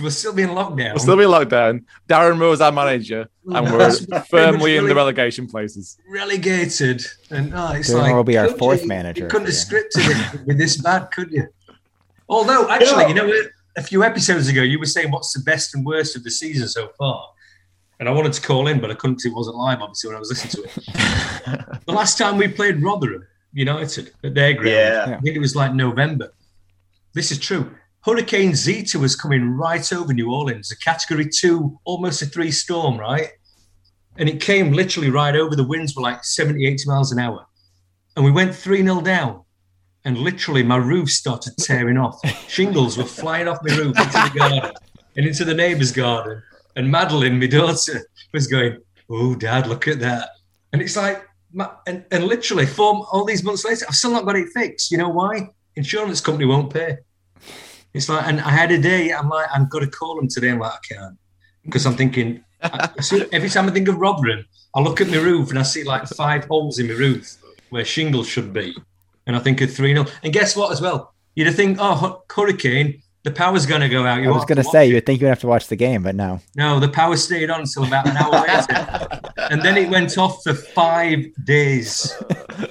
[0.00, 0.94] We'll still be in lockdown.
[0.94, 1.84] We'll still be locked down.
[2.08, 3.90] Darren Moore's our manager, and we're
[4.30, 5.98] firmly much in the relegation places.
[6.08, 9.54] relegated, and oh, it's Darren like will be our fourth you- manager You couldn't have
[9.54, 11.46] scripted it with this bad, could you?
[12.28, 13.30] Although, actually, you know,
[13.76, 16.68] a few episodes ago, you were saying what's the best and worst of the season
[16.68, 17.28] so far.
[18.00, 20.16] And I wanted to call in, but I couldn't because it wasn't live, obviously, when
[20.16, 21.80] I was listening to it.
[21.86, 25.16] the last time we played Rotherham United at their ground, Yeah.
[25.18, 26.32] I think it was like November.
[27.12, 27.70] This is true.
[28.04, 32.98] Hurricane Zeta was coming right over New Orleans, a category two, almost a three storm,
[32.98, 33.28] right?
[34.18, 35.54] And it came literally right over.
[35.54, 37.46] The winds were like 70, 80 miles an hour.
[38.16, 39.44] And we went 3 0 down.
[40.04, 42.20] And literally, my roof started tearing off.
[42.48, 44.72] Shingles were flying off my roof into the garden
[45.16, 46.42] and into the neighbour's garden.
[46.74, 50.30] And Madeline, my daughter, was going, Oh, dad, look at that.
[50.72, 51.24] And it's like,
[51.86, 54.90] and, and literally, four, all these months later, I've still not got it fixed.
[54.90, 55.50] You know why?
[55.76, 56.98] Insurance company won't pay.
[57.94, 60.50] It's like, and I had a day, I'm like, got to call him today.
[60.50, 61.18] I'm like, I can't.
[61.64, 65.18] Because I'm thinking, I, see- every time I think of Rotherham, I look at my
[65.18, 67.36] roof and I see like five holes in my roof
[67.70, 68.74] where shingles should be.
[69.26, 70.06] And I think of 3 0.
[70.22, 71.14] And guess what, as well?
[71.34, 74.20] You'd think, oh, hurricane, the power's going to go out.
[74.22, 75.76] You I was going to have say, you would think you'd have to watch the
[75.76, 76.40] game, but no.
[76.56, 79.20] No, the power stayed on until about an hour later.
[79.50, 82.12] and then it went off for five days.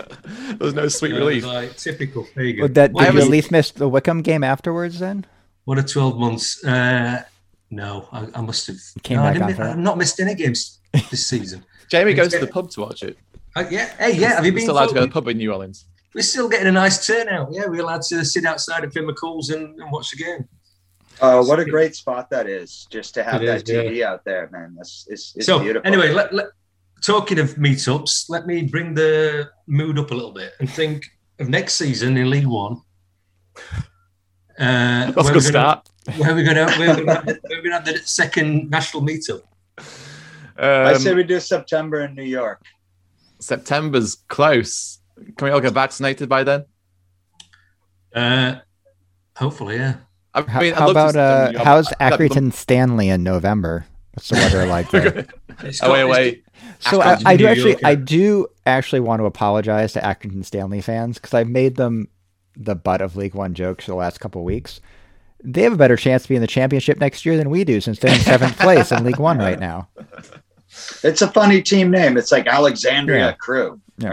[0.60, 1.46] There's no sweet relief.
[1.46, 2.28] Like, typical.
[2.36, 2.62] There you go.
[2.64, 5.26] Would that, What did a- you at least miss the Wycombe game afterwards then?
[5.66, 6.64] What a 12 months.
[6.64, 7.24] Uh,
[7.70, 8.78] no, I, I must have.
[9.04, 9.72] Came no, I back didn't on mi- for that?
[9.72, 11.64] I've not missed any games this season.
[11.90, 13.18] Jamie goes to the pub to watch it.
[13.56, 14.36] Uh, yeah, hey, yeah.
[14.36, 14.62] Have you been?
[14.62, 15.86] still allowed to go to the pub in New Orleans.
[16.14, 17.50] We're still getting a nice turnout.
[17.52, 20.48] Yeah, we're allowed to sit outside at Finn McCool's and, and watch the game.
[21.22, 22.88] Oh, what a great spot that is!
[22.90, 23.84] Just to have It that is, yeah.
[23.84, 24.74] TV out there, man.
[24.76, 25.88] That's it's, it's so beautiful.
[25.88, 26.48] anyway, let, let,
[27.02, 31.06] talking of meetups, let me bring the mood up a little bit and think
[31.40, 32.82] of next season in League One.
[34.60, 35.88] Uh, That's a good start.
[36.08, 39.04] Gonna, where we're gonna where we're gonna, have, where we're gonna have the second national
[39.04, 39.42] meetup.
[40.58, 42.62] I Um, say we do September in New York.
[43.40, 45.01] September's close.
[45.38, 46.66] Can we all get vaccinated by then?
[48.14, 48.56] Uh,
[49.36, 49.96] hopefully, yeah.
[50.34, 53.86] I How, mean, I'd how about uh, how's I'd Accrington Stanley in November?
[54.14, 55.28] What's the weather like there?
[55.64, 56.44] It's away, got- away.
[56.80, 60.44] So I, I do New actually, York, I do actually want to apologize to Accrington
[60.46, 62.08] Stanley fans because I've made them
[62.56, 64.82] the butt of League One jokes for the last couple of weeks.
[65.44, 67.82] They have a better chance to be in the championship next year than we do,
[67.82, 69.90] since they're in seventh place in League One right now.
[71.04, 72.16] It's a funny team name.
[72.18, 73.34] It's like Alexandria Yeah.
[73.34, 73.80] Crewe.
[74.02, 74.10] Yeah.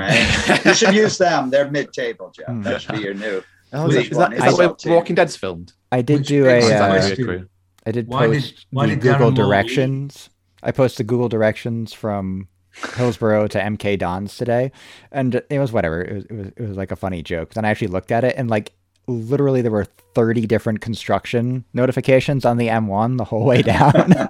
[0.49, 0.65] Right?
[0.65, 1.51] you should use them.
[1.51, 2.47] They're mid-table, Jeff.
[2.47, 2.63] Hmm.
[2.63, 3.43] That should be your new.
[3.71, 5.75] Oh, is, that, League is, One that, is that is where Walking Dead's filmed?
[5.93, 7.39] I did Which do begs a, uh,
[7.85, 10.31] I did Why did- post why the did Google Darren Moore directions.
[10.63, 12.49] I posted Google directions from
[12.97, 14.73] Hillsborough to MK Dons today,
[15.13, 16.01] and it was whatever.
[16.01, 17.53] It was, it was it was like a funny joke.
[17.53, 18.73] Then I actually looked at it, and like
[19.07, 23.93] literally there were thirty different construction notifications on the M1 the whole way down.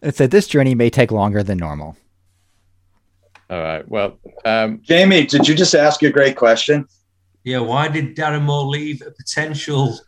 [0.00, 1.94] it said this journey may take longer than normal.
[3.48, 3.88] All right.
[3.88, 6.86] Well, um, Jamie, did you just ask a great question?
[7.44, 9.98] Yeah, why did Darren Moore leave a potential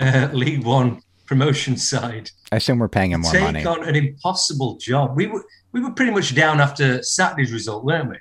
[0.00, 2.30] uh, League One promotion side?
[2.52, 3.64] I assume we're paying him more take money.
[3.64, 5.16] on an impossible job.
[5.16, 8.16] We were we were pretty much down after Saturday's result, weren't we?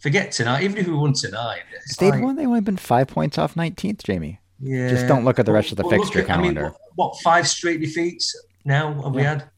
[0.00, 0.64] Forget tonight.
[0.64, 3.06] Even if we won tonight, it's If they'd like, won, they would have been five
[3.06, 4.40] points off 19th, Jamie.
[4.58, 4.88] yeah.
[4.88, 6.74] Just don't look at the rest of the Well, fixture at- I mean, calendar.
[6.96, 9.48] what, what, five straight defeats now have we had?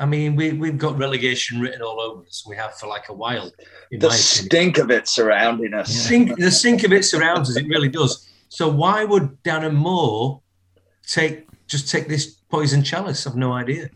[0.00, 2.44] I mean, we we've got relegation written all over us.
[2.48, 3.52] We have for like a while.
[3.90, 4.12] The my opinion.
[4.18, 5.94] stink of it surrounding us.
[5.94, 7.56] Stink, the stink of it surrounds us.
[7.56, 8.26] It really does.
[8.48, 10.40] So why would Darren Moore
[11.06, 13.26] take just take this poison chalice?
[13.26, 13.90] I've no idea.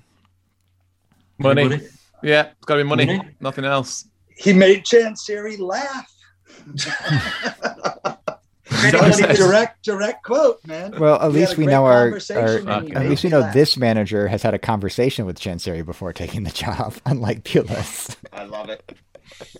[1.38, 1.62] money.
[1.62, 1.88] Anybody?
[2.22, 3.06] Yeah, it's got to be money.
[3.06, 3.30] Money?
[3.40, 4.06] Nothing else.
[4.36, 6.10] He made Chansiri laugh.
[8.84, 10.98] Anybody Direct, direct, direct quote, man.
[10.98, 13.54] Well, at We uh, least we know our, our conversation at least we know laugh.
[13.54, 18.16] this manager has had a conversation with Chansiri before taking the job, unlike Pulis.
[18.32, 18.96] I love it.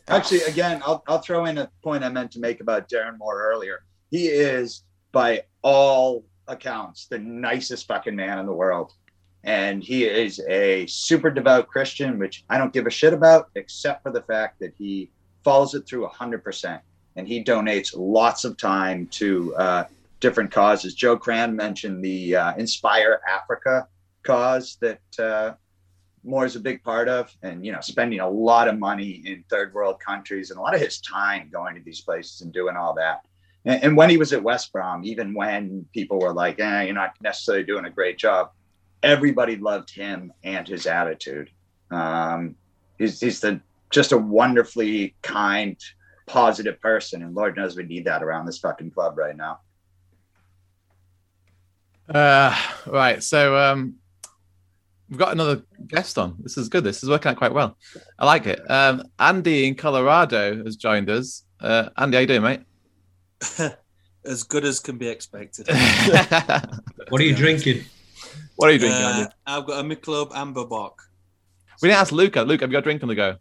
[0.08, 3.42] Actually, again, I'll, I'll throw in a point I meant to make about Darren Moore
[3.52, 3.84] earlier.
[4.10, 8.92] He is, by all accounts, the nicest fucking man in the world.
[9.42, 14.02] And he is a super devout Christian, which I don't give a shit about, except
[14.02, 15.10] for the fact that he
[15.42, 16.80] follows it through 100%.
[17.16, 19.84] And he donates lots of time to uh,
[20.20, 20.94] different causes.
[20.94, 23.86] Joe Cran mentioned the uh, Inspire Africa
[24.22, 25.52] cause that uh,
[26.42, 29.74] is a big part of, and you know, spending a lot of money in third
[29.74, 32.94] world countries and a lot of his time going to these places and doing all
[32.94, 33.20] that.
[33.64, 36.94] And, and when he was at West Brom, even when people were like, eh, you're
[36.94, 38.50] not necessarily doing a great job,
[39.02, 41.50] everybody loved him and his attitude.
[41.90, 42.56] Um,
[42.98, 43.60] he's, he's the
[43.90, 45.76] just a wonderfully kind,
[46.26, 49.60] positive person, and Lord knows we need that around this fucking club right now.
[52.08, 52.56] Uh,
[52.86, 53.22] right.
[53.22, 53.96] So um,
[55.08, 56.36] we've got another guest on.
[56.40, 56.84] This is good.
[56.84, 57.76] This is working out quite well.
[58.18, 58.60] I like it.
[58.70, 61.44] Um, Andy in Colorado has joined us.
[61.60, 62.60] Uh, Andy, how you doing, mate?
[64.24, 65.68] as good as can be expected.
[67.10, 67.84] What are you drinking?
[68.56, 69.30] what are you drinking, Uh, Andy?
[69.46, 71.02] I've got a Michelob Amber Bock.
[71.82, 72.42] We didn't ask Luca.
[72.42, 73.36] Luke, have you got a drink on the go?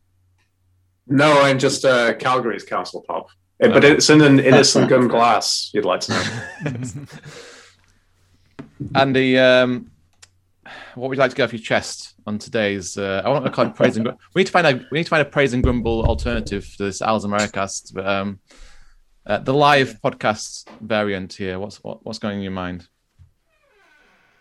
[1.07, 3.27] No, I'm just uh, Calgary's Council Pub.
[3.61, 7.05] Eh, But it's in an innocent gun glass, you'd like to know.
[8.95, 9.91] Andy, um,
[10.95, 12.97] what would you like to get off your chest on today's?
[12.97, 14.05] Uh, I want to call it praise and.
[14.05, 16.67] Gr- we need to find a we need to find a praise and grumble alternative
[16.77, 17.93] to this Owls Americast.
[17.93, 18.39] But um,
[19.25, 21.59] uh, the live podcast variant here.
[21.59, 22.87] What's what, what's going in your mind?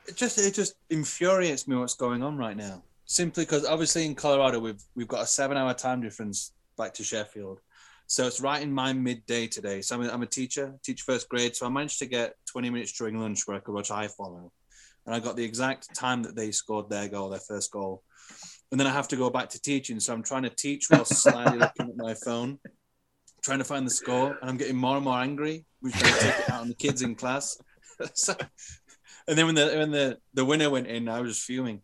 [0.07, 2.83] It just it just infuriates me what's going on right now.
[3.13, 7.05] Simply because obviously in Colorado we've we've got a seven hour time difference back to
[7.05, 7.61] Sheffield.
[8.07, 9.83] So it's right in my midday today.
[9.83, 11.55] So I'm a, I'm a teacher, teach first grade.
[11.55, 14.51] So I managed to get 20 minutes during lunch where I could watch I follow.
[15.05, 18.03] And I got the exact time that they scored their goal, their first goal.
[18.71, 20.01] And then I have to go back to teaching.
[20.01, 22.61] So I'm trying to teach while slightly looking at my phone,
[23.43, 24.39] trying to find the score.
[24.41, 27.03] And I'm getting more and more angry, which I take it out on the kids
[27.03, 27.59] in class.
[28.15, 28.35] so,
[29.29, 31.83] and then when the when the, the winner went in, I was fuming.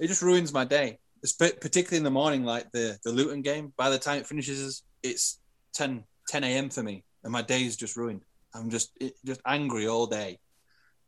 [0.00, 0.98] It just ruins my day.
[1.22, 3.72] It's pa- particularly in the morning, like the the Luton game.
[3.76, 5.40] By the time it finishes, it's
[5.74, 6.70] 10, 10 a.m.
[6.70, 8.22] for me, and my day is just ruined.
[8.54, 10.38] I'm just it, just angry all day,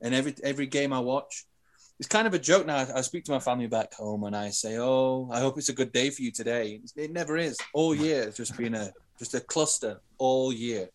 [0.01, 1.45] and every every game I watch,
[1.99, 2.77] it's kind of a joke now.
[2.77, 5.69] I, I speak to my family back home, and I say, "Oh, I hope it's
[5.69, 7.59] a good day for you today." It never is.
[7.75, 10.89] All year, it's just been a just a cluster all year.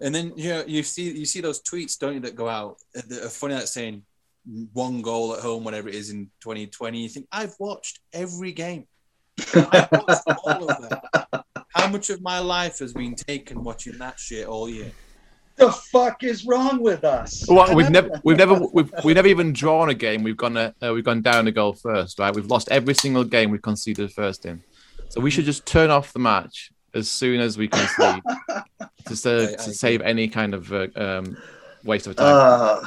[0.00, 2.78] And then you know, you see you see those tweets, don't you, that go out
[2.94, 4.02] that are funny, like saying
[4.72, 6.98] one goal at home, whatever it is in 2020.
[6.98, 8.86] You think I've watched every game.
[9.54, 11.42] I've watched all of them.
[11.70, 14.92] How much of my life has been taken watching that shit all year?
[15.56, 17.44] The fuck is wrong with us?
[17.48, 20.22] Well, we've never, we've never, we've, we've never even drawn a game.
[20.24, 22.34] We've gone, uh, we've gone down a goal first, right?
[22.34, 24.62] We've lost every single game we've conceded first in.
[25.10, 29.52] So we should just turn off the match as soon as we concede to, I-
[29.52, 31.36] I to save any kind of uh, um,
[31.84, 32.84] waste of time.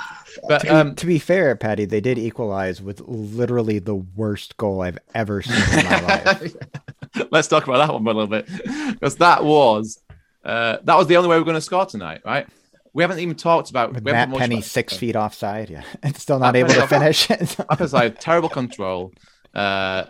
[0.47, 4.81] But To, um, to be fair, Patty, they did equalize with literally the worst goal
[4.81, 6.55] I've ever seen in my life.
[7.31, 8.47] let's talk about that one a little bit
[8.91, 9.99] because that was
[10.43, 12.47] uh, that was the only way we are going to score tonight, right?
[12.93, 16.15] We haven't even talked about With we Matt Penney about- six feet offside, yeah, and
[16.17, 17.29] still not Matt able to finish.
[17.69, 19.11] offside, terrible control,
[19.53, 20.05] uh,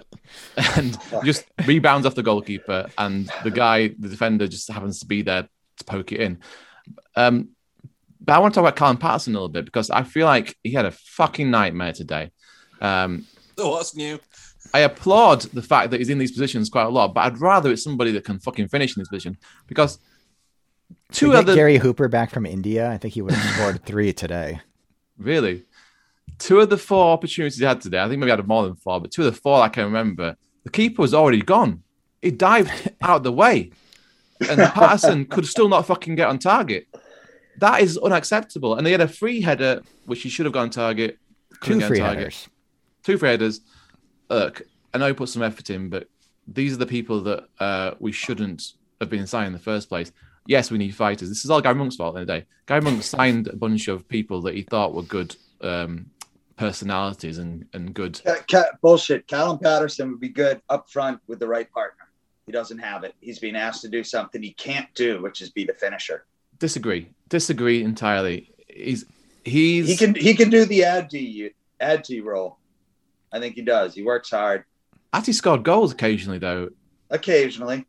[0.76, 5.22] and just rebounds off the goalkeeper, and the guy, the defender, just happens to be
[5.22, 6.40] there to poke it in.
[7.16, 7.50] Um,
[8.28, 10.56] but I want to talk about Callum Patterson a little bit because I feel like
[10.64, 12.32] he had a fucking nightmare today.
[12.82, 13.26] Um,
[13.58, 14.20] So what's new?
[14.74, 17.72] I applaud the fact that he's in these positions quite a lot, but I'd rather
[17.72, 19.98] it's somebody that can fucking finish in this position because
[21.14, 24.12] two to other Gary Hooper back from India, I think he would have scored three
[24.14, 24.60] today.
[25.18, 25.64] really
[26.38, 28.00] two of the four opportunities he had today.
[28.00, 29.86] I think maybe he had more than four, but two of the four I can
[29.86, 30.36] remember.
[30.66, 31.82] The keeper was already gone.
[32.22, 33.72] He dived out the way,
[34.48, 36.88] and Patterson could still not fucking get on target.
[37.58, 38.76] That is unacceptable.
[38.76, 41.18] And they had a free header which he should have gone target.
[41.64, 42.18] Two free target.
[42.20, 42.48] headers.
[43.04, 43.62] two free headers.
[44.30, 44.62] Look,
[44.94, 46.08] I know he put some effort in, but
[46.48, 50.12] these are the people that uh, we shouldn't have been signing in the first place.
[50.46, 51.30] Yes, we need fighters.
[51.30, 52.46] This is all Gary Monk's fault in the day.
[52.68, 56.10] Guy Monk signed a bunch of people that he thought were good um,
[56.58, 58.22] personalities and, and good.
[58.24, 59.28] Ca- ca- bullshit.
[59.28, 62.06] Callum Patterson would be good up front with the right partner.
[62.46, 63.14] He doesn't have it.
[63.20, 66.26] He's being asked to do something he can't do, which is be the finisher.
[66.60, 67.10] Disagree.
[67.30, 68.52] Disagree entirely.
[68.68, 69.06] He's
[69.44, 72.58] he's He can he can do the ad G ad G role.
[73.32, 73.94] I think he does.
[73.96, 74.64] He works hard
[75.14, 76.70] actually scored goals occasionally though.
[77.10, 77.86] occasionally.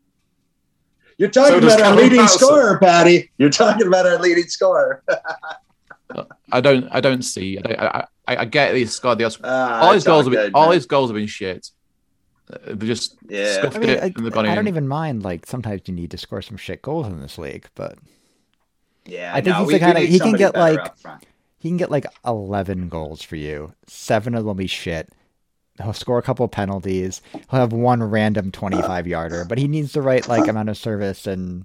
[1.19, 2.39] You're talking So about our Callum leading Patterson.
[2.39, 3.31] scorer, Patty.
[3.39, 5.03] You're talking about our leading scorer.
[6.53, 7.59] I don't I don't see.
[7.59, 7.99] I I,
[8.29, 9.39] I, I get that he scored the odds.
[9.45, 11.69] Ah, all his goals have been good, all his goals have been shit.
[12.51, 13.53] Uh, They just Yeah.
[13.59, 15.23] scuffed I mean, it I, and they've I don't even mind.
[15.23, 17.99] Like sometimes you need to score some shit goals in this league, but
[19.09, 20.93] Yeah, I think no, he's the kinda- he can get, like-
[21.59, 23.73] he can get like eleven goals for you.
[23.87, 25.09] Seven of them will be shit.
[25.83, 27.23] He'll score a couple penalties.
[27.33, 31.27] He'll have one random twenty-five yarder, but he needs the right like amount of service
[31.27, 31.65] and.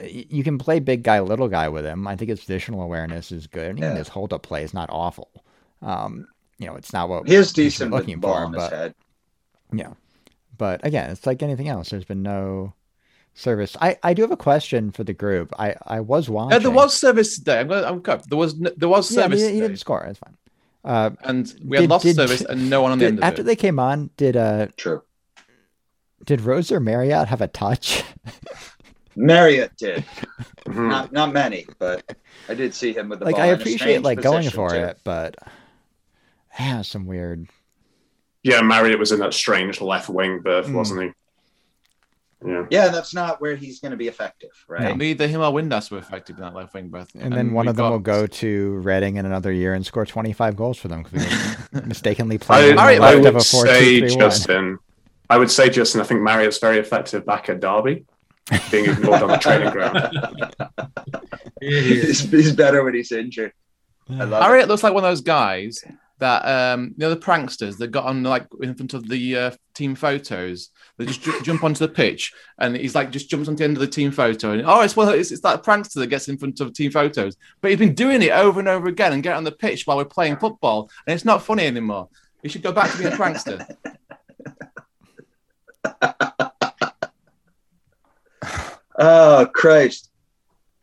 [0.00, 2.06] You can play big guy, little guy with him.
[2.06, 3.98] I think his positional awareness is good, and even Yeah.
[3.98, 5.28] his hold-up play is not awful.
[5.82, 6.28] Um,
[6.58, 8.94] you know, it's not what He is we should be decent looking for, but.
[9.72, 9.94] Yeah.
[10.56, 11.88] But again, it's like anything else.
[11.90, 12.74] There's been no
[13.34, 13.76] service.
[13.80, 15.52] I, I do have a question for the group.
[15.58, 16.56] I, I was watching.
[16.56, 17.60] Uh, there was service today.
[17.60, 20.02] I'm gonna, I'm gonna, there was there was Yeah, service, he, he today, didn't score.
[20.06, 20.36] That's fine.
[20.84, 23.18] Uh, and we had Did- lost did- service and no one on the did- end
[23.18, 23.44] of after it.
[23.44, 25.02] they came on, did uh True.
[26.24, 28.02] did Rhodes or Marriott have a touch?
[29.16, 30.04] Marriott did.
[30.66, 30.88] Mhm.
[30.88, 32.16] Not not many, but
[32.48, 33.44] I did see him with the like ball.
[33.44, 34.76] I appreciate like going for too.
[34.76, 35.34] it, but
[36.58, 37.48] yeah, some weird.
[38.44, 40.74] Yeah, Marriott was in that strange left wing berth, Mm.
[40.74, 41.10] wasn't he?
[42.44, 42.66] Yeah.
[42.70, 44.96] Yeah, that's not where he's going to be effective, right?
[44.96, 47.10] Neither him or Windass were effective in that left wing breath.
[47.18, 50.54] And, then one of them will go to Reading in another year and score 25
[50.54, 51.26] goals for them because
[51.72, 54.20] we were mistakenly playing I, on the Alright, I would say 2 3 1.
[54.20, 54.78] Justin.
[55.30, 56.00] I would say Justin.
[56.00, 58.04] I think Marriott's very effective back at Derby,
[58.70, 59.98] being ignored on the training ground.
[61.60, 62.20] Here he is.
[62.20, 63.52] he's, he's better when he's injured.
[64.08, 64.46] I love it.
[64.46, 65.84] Marriott looks like one of those guys
[66.18, 69.50] that um you know the pranksters that got on like in front of the uh,
[69.74, 70.70] team photos.
[70.98, 73.76] They just ju- jump onto the pitch and he's like just jumps onto the end
[73.76, 76.36] of the team photo and oh it's well it's, it's that prankster that gets in
[76.36, 77.36] front of team photos.
[77.60, 79.96] But he's been doing it over and over again and get on the pitch while
[79.96, 82.08] we're playing football and it's not funny anymore.
[82.42, 83.64] He should go back to being a prankster.
[89.00, 90.10] Oh Christ,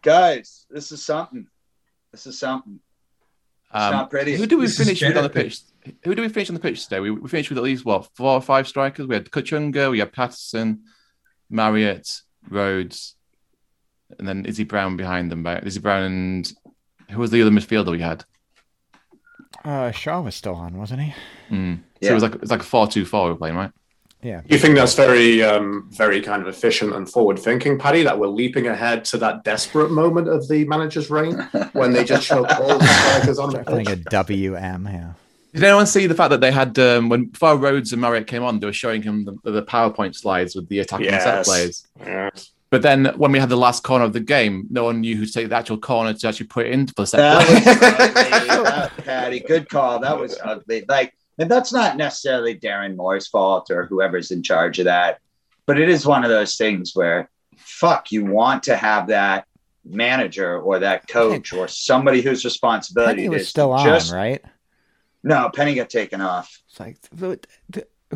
[0.01, 1.47] guys, this is something.
[2.13, 2.79] This is something.
[3.75, 4.07] It's Um.
[4.09, 5.59] Who do we This finish with on the pitch?
[6.05, 7.01] Who do we finish on the pitch today?
[7.01, 9.05] We, we finished with at least what four or five strikers.
[9.05, 10.83] We had Kachunga, we had Patterson,
[11.49, 13.15] Marriott, Rhodes,
[14.17, 15.43] and then Izzy Brown behind them.
[15.43, 16.53] But Izzy Brown and
[17.11, 18.23] who was the other midfielder we had?
[19.63, 21.13] Uh, Shaw was still on, wasn't he?
[21.49, 21.77] Mm.
[21.77, 22.11] So Yeah.
[22.11, 23.71] it was like it's like a four-two-four we were playing, right?
[24.21, 24.41] Yeah.
[24.47, 28.01] You think that's very, um, very kind of efficient and forward thinking, Paddy?
[28.03, 31.37] That we're leaping ahead to that desperate moment of the manager's reign
[31.73, 33.95] when they just choke all the strikers on the Playing a.
[33.97, 35.13] WM, yeah.
[35.53, 38.43] Did anyone see the fact that they had um, when before Rhodes and Marriott came
[38.43, 41.47] on, they were showing him the, the PowerPoint slides with the attacking set Yes.
[41.47, 41.87] plays.
[41.99, 42.51] Yes.
[42.71, 45.25] But then when we had the last corner of the game, no one knew who
[45.25, 47.55] to take the actual corner to actually put it into the set That play.
[47.55, 48.63] was ugly.
[48.65, 49.99] That- Patty, good call.
[49.99, 50.83] That was ugly.
[50.89, 55.19] Like, and that's not necessarily Darren Moore's fault or whoever's in charge of that,
[55.65, 59.45] but it is one of those things where, fuck, you want to have that
[59.83, 64.43] manager or that coach or somebody whose responsibility Penney was is still on, just right?
[65.23, 66.61] no Penney got taken off.
[66.69, 66.97] It's like,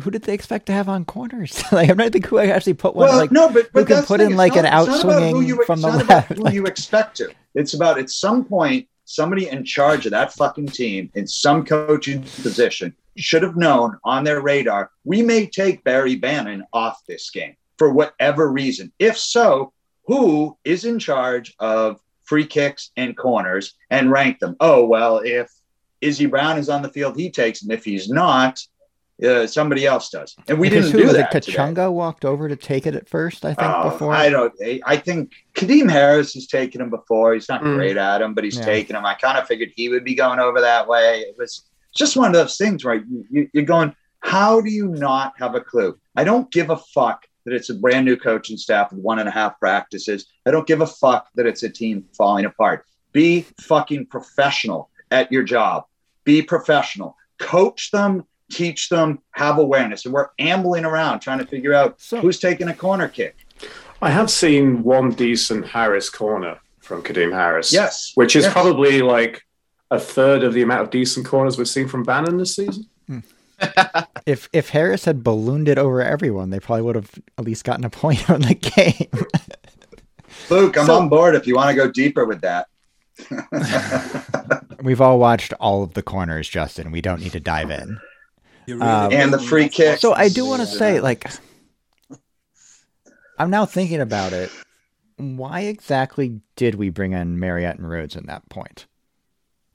[0.02, 1.62] who did they expect to have on corners?
[1.72, 3.08] like, I'm not think who I actually put one.
[3.08, 5.64] Well, like, no, but, but can that's put in, like, an not- who outswinging you-
[5.64, 7.32] from the left, Who like- you expect to?
[7.54, 12.22] It's about at some point somebody in charge of that fucking team in some coaching
[12.22, 17.54] position should have known on their radar we may take Barry Bannon off this game
[17.78, 18.92] for whatever reason.
[18.98, 19.72] If so,
[20.06, 24.56] who is in charge of free kicks and corners and rank them?
[24.60, 25.50] Oh well, if
[26.00, 27.70] Izzy Brown is on the field, he takes them.
[27.72, 28.58] If he's not,
[29.22, 30.34] uh, somebody else does.
[30.48, 31.34] And we because didn't who do was that.
[31.34, 31.42] it?
[31.42, 31.58] today.
[31.58, 34.12] Kachunga walked over to take it at first, I think, Oh, before.
[34.14, 34.52] I don't.
[34.86, 37.34] I think Kadeem Harris has taken him before.
[37.34, 37.74] He's not Mm.
[37.74, 38.64] great at him, but he's Yeah.
[38.64, 39.04] taken him.
[39.04, 41.20] I kind of figured he would be going over that way.
[41.20, 41.64] It was
[41.94, 43.02] just one of those things right?
[43.10, 45.98] you, you, you're going, how do you not have a clue?
[46.16, 49.28] I don't give a fuck that it's a brand new coaching staff with one and
[49.28, 50.26] a half practices.
[50.46, 52.84] I don't give a fuck that it's a team falling apart.
[53.12, 55.84] Be fucking professional at your job.
[56.24, 57.16] Be professional.
[57.38, 60.04] Coach them, teach them, have awareness.
[60.04, 63.36] And we're ambling around trying to figure out So- who's taking a corner kick.
[64.02, 67.72] I have seen one decent Harris corner from Kadeem Harris.
[67.72, 68.12] Yes.
[68.14, 68.52] Which is Yes.
[68.52, 69.42] probably like
[69.90, 72.86] a third of the amount of decent corners we've seen from Bannon this season.
[74.26, 77.84] If if Harris had ballooned it over everyone, they probably would have at least gotten
[77.84, 79.10] a point on the game.
[80.50, 82.68] Luke, I'm So- on board if you want to go deeper with that.
[84.82, 86.90] We've all watched all of the corners, Justin.
[86.90, 87.98] We don't need to dive in.
[88.66, 89.98] Really Um, And the free kick.
[89.98, 91.30] So I do want to say, like,
[93.38, 94.50] I'm now thinking about it.
[95.18, 98.86] Why exactly did we bring in Marriott and Rhodes in that point?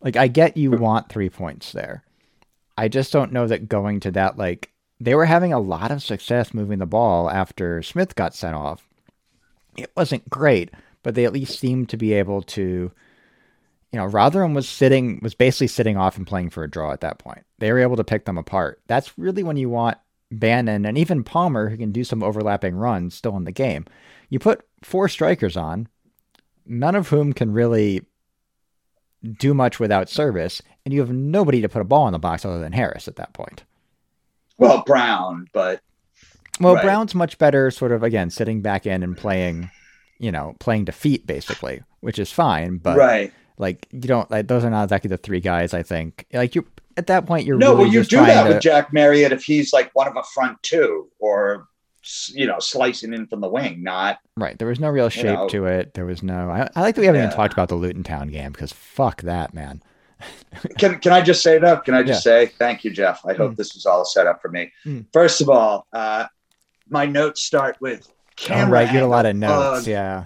[0.05, 2.03] Like, I get you want three points there.
[2.77, 6.03] I just don't know that going to that, like, they were having a lot of
[6.03, 8.87] success moving the ball after Smith got sent off.
[9.75, 10.69] It wasn't great,
[11.01, 12.61] but they at least seemed to be able to,
[13.91, 17.01] you know, Rotherham was sitting, was basically sitting off and playing for a draw at
[17.01, 17.43] that point.
[17.57, 18.81] They were able to pick them apart.
[18.87, 19.97] That's really when you want
[20.31, 23.85] Bannon and even Palmer, who can do some overlapping runs, still in the game.
[24.29, 25.87] You put four strikers on,
[26.65, 28.03] none of whom can really
[29.33, 32.45] do much without service, and you have nobody to put a ball in the box
[32.45, 33.63] other than Harris at that point.
[34.57, 35.81] Well, Brown, but
[36.59, 36.83] Well, Right.
[36.83, 39.69] Brown's much better, sort of again sitting back in and playing,
[40.19, 42.77] you know, playing defeat basically, which is fine.
[42.77, 43.33] But right.
[43.57, 45.73] like you don't like those are not exactly the three guys.
[45.73, 46.65] I think like you
[46.95, 48.53] at that point you're no, really well, you do that to.
[48.53, 51.67] with Jack Marriott if he's like one of a front two or
[52.33, 54.57] you know slicing in from the wing, not Right.
[54.59, 55.47] There was no real shape know.
[55.49, 55.93] to it.
[55.93, 56.49] There was no.
[56.49, 59.21] I, I like that we haven't even talked about the Luton Town game because fuck
[59.23, 59.81] that, man.
[60.77, 61.77] Can can I just say though?
[61.77, 62.31] Can I just Yeah.
[62.45, 63.25] say thank you, Jeff?
[63.25, 63.55] I hope Mm.
[63.57, 64.71] this was all set up for me.
[64.85, 65.05] Mm.
[65.13, 66.25] First of all, uh,
[66.89, 68.71] my notes start with Oh, camera.
[68.71, 68.87] right.
[68.87, 69.79] You had a lot of notes.
[69.81, 70.25] ugh, yeah.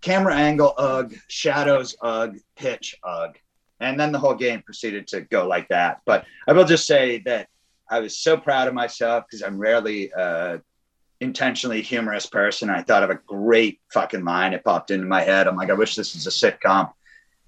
[0.00, 3.36] camera angle, ugh, shadows, ugh, pitch, ugh,
[3.80, 6.00] and then the whole game proceeded to go like that.
[6.04, 7.48] But I will just say that
[7.90, 10.58] I was so proud of myself because I'm rarely uh,
[11.20, 12.70] intentionally humorous person.
[12.70, 14.52] I thought of a great fucking line.
[14.52, 15.46] It popped into my head.
[15.46, 16.92] I'm like, I wish this was a sitcom.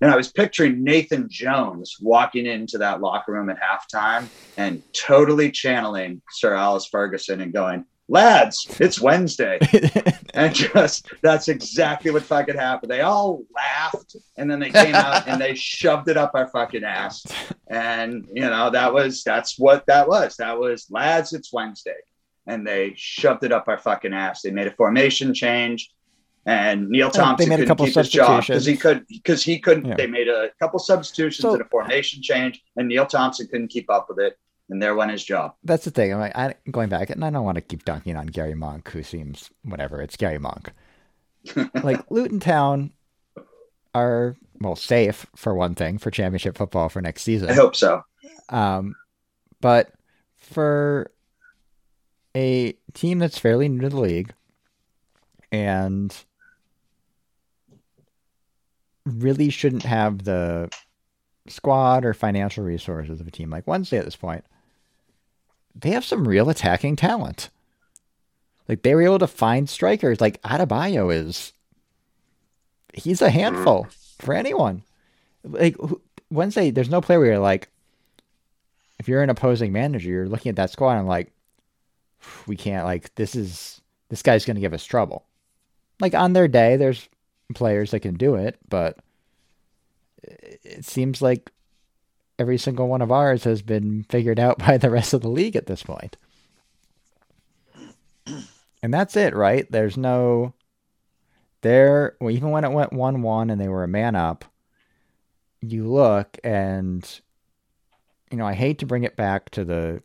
[0.00, 5.50] And I was picturing Nathan Jones walking into that locker room at halftime and totally
[5.50, 9.58] channeling Sir Alex Ferguson and going, lads, it's Wednesday.
[10.34, 12.90] and just that's exactly what fucking happened.
[12.90, 16.84] They all laughed and then they came out and they shoved it up our fucking
[16.84, 17.24] ass.
[17.68, 20.36] And you know, that was that's what that was.
[20.36, 21.96] That was lads, it's Wednesday.
[22.46, 24.42] And they shoved it up our fucking ass.
[24.42, 25.90] They made a formation change.
[26.46, 29.86] And Neil Thompson couldn't keep his job because he could because he couldn't.
[29.86, 29.94] Yeah.
[29.96, 33.90] They made a couple substitutions So- and a formation change, and Neil Thompson couldn't keep
[33.90, 34.38] up with it,
[34.70, 35.54] and there went his job.
[35.64, 36.12] That's the thing.
[36.12, 38.88] I'm like, I, going back, and I don't want to keep dunking on Gary Monk,
[38.90, 40.00] who seems whatever.
[40.00, 40.72] It's Gary Monk.
[41.82, 42.92] like Luton Town
[43.92, 47.50] are well safe for one thing for championship football for next season.
[47.50, 48.02] I hope so.
[48.50, 48.94] Um,
[49.60, 49.90] but
[50.36, 51.10] for
[52.36, 54.34] a team that's fairly new to the league
[55.50, 56.14] and
[59.06, 60.70] really shouldn't have the
[61.48, 64.44] squad or financial resources of a team like Wednesday at this point,
[65.74, 67.48] they have some real attacking talent.
[68.68, 70.20] Like they were able to find strikers.
[70.20, 71.54] Like Adebayo is,
[72.92, 73.86] he's a handful
[74.18, 74.82] for anyone.
[75.42, 75.76] Like
[76.30, 77.70] Wednesday, there's no player where you're like,
[78.98, 81.32] if you're an opposing manager, you're looking at that squad and like,
[82.46, 85.24] we can't like this is this guy's going to give us trouble.
[86.00, 87.08] Like on their day, there's
[87.54, 88.98] players that can do it, but
[90.22, 91.50] it seems like
[92.38, 95.56] every single one of ours has been figured out by the rest of the league
[95.56, 96.16] at this point.
[98.82, 99.70] And that's it, right?
[99.70, 100.54] There's no
[101.62, 104.44] there well, even when it went 1-1 and they were a man up,
[105.60, 107.20] you look and
[108.30, 110.02] you know, I hate to bring it back to the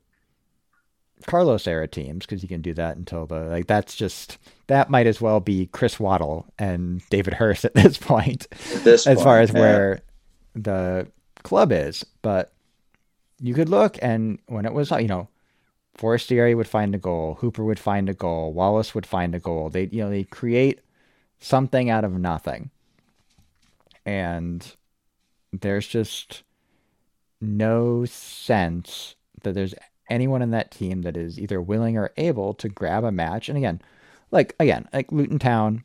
[1.26, 5.08] Carlos era teams because you can do that until the like that's just that might
[5.08, 9.40] as well be Chris Waddle and David Hirst at this point At this as far
[9.40, 9.60] as yeah.
[9.60, 10.02] where
[10.56, 11.08] the
[11.44, 12.06] club is.
[12.22, 12.52] But
[13.40, 15.28] you could look and when it was you know
[15.96, 19.70] Forestieri would find a goal, Hooper would find a goal, Wallace would find a goal.
[19.70, 20.82] They you know they create
[21.40, 22.70] something out of nothing,
[24.06, 24.76] and
[25.52, 26.44] there's just
[27.42, 29.76] no sense that there's
[30.12, 33.50] anyone in that team that is either willing or able to grab a match.
[33.50, 33.82] And again,
[34.30, 35.84] like again, like Luton Town,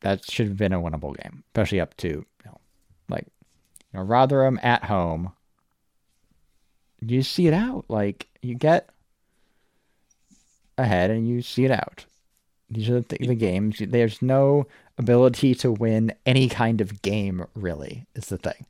[0.00, 2.60] that should have been a winnable game, especially up to you know,
[3.08, 3.26] like
[3.92, 5.32] you know Rotherham at home.
[7.00, 8.90] You see it out, like you get
[10.76, 12.04] ahead and you see it out.
[12.70, 13.80] These are the, the games.
[13.80, 14.66] There's no
[14.98, 17.46] ability to win any kind of game.
[17.54, 18.66] Really, is the thing.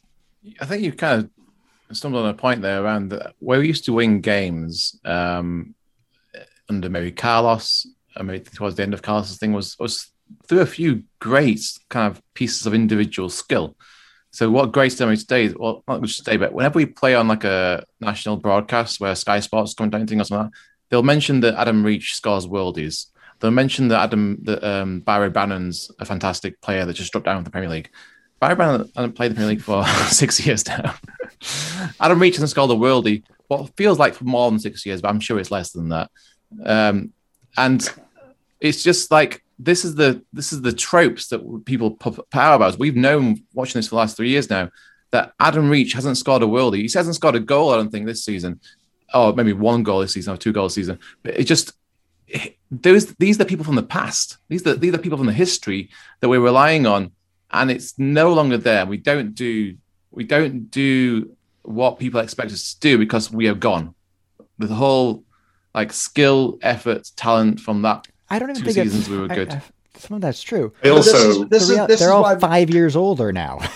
[0.60, 1.30] I think you kind of
[1.92, 5.74] stumbled on a point there around the, where we used to win games um,
[6.68, 7.86] under maybe Carlos,
[8.16, 10.10] uh, maybe towards the end of Carlos's thing was was
[10.46, 13.76] through a few great kind of pieces of individual skill.
[14.30, 17.28] So what Grace done today, is- well, not just today, but whenever we play on
[17.28, 20.58] like a national broadcast where Sky Sports come down anything or something, like that,
[20.90, 23.06] they'll mention that Adam Reach scores worldies.
[23.40, 27.36] They'll mention that Adam that um, Barry Bannon's a fantastic player that just dropped down
[27.36, 27.90] with the Premier League.
[28.40, 30.94] Barry Bannon hasn't played the Premier League for six years now.
[32.00, 35.08] Adam Reach hasn't scored a worldie, what feels like for more than six years, but
[35.08, 36.10] I'm sure it's less than that.
[36.64, 37.12] Um,
[37.56, 37.88] and
[38.60, 42.78] it's just like this is the this is the tropes that people put about.
[42.78, 44.70] We've known watching this for the last three years now
[45.10, 46.82] that Adam Reach hasn't scored a worldie.
[46.82, 47.72] He hasn't scored a goal.
[47.72, 48.60] I don't think this season,
[49.14, 50.98] or maybe one goal this season or two goals this season.
[51.22, 51.72] But it just
[52.70, 54.38] those these are people from the past.
[54.48, 57.12] These are these are people from the history that we're relying on,
[57.50, 58.86] and it's no longer there.
[58.86, 59.76] We don't do
[60.18, 61.30] we don't do
[61.62, 63.94] what people expect us to do because we are gone.
[64.58, 65.22] With the whole
[65.74, 69.30] like skill, effort, talent from that I don't even Two think it's- seasons we were
[69.32, 69.52] I- good.
[69.52, 69.62] I-
[69.96, 70.72] some of that's true.
[70.82, 72.94] They But this also is- this The is rea- this they're all why five years
[72.96, 73.60] older now.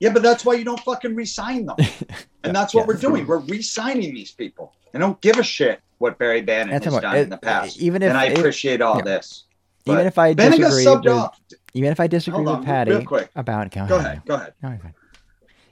[0.00, 1.74] Yeah, but that's why you don't fucking resign them.
[2.44, 2.86] And that's what yeah.
[2.86, 3.26] we're doing.
[3.26, 4.72] We're resigning these people.
[4.94, 7.36] I don't give a shit what Barry Bannon That's has what- done it- in the
[7.36, 7.78] past.
[7.80, 9.02] even if and I it- appreciate all yeah.
[9.12, 9.44] this.
[9.86, 11.40] even But if I Bannon disagree with, off.
[11.74, 13.28] even if I disagree Hold with Patty real quick.
[13.34, 14.06] about go, Go ahead.
[14.06, 14.22] ahead.
[14.28, 14.94] Go ahead.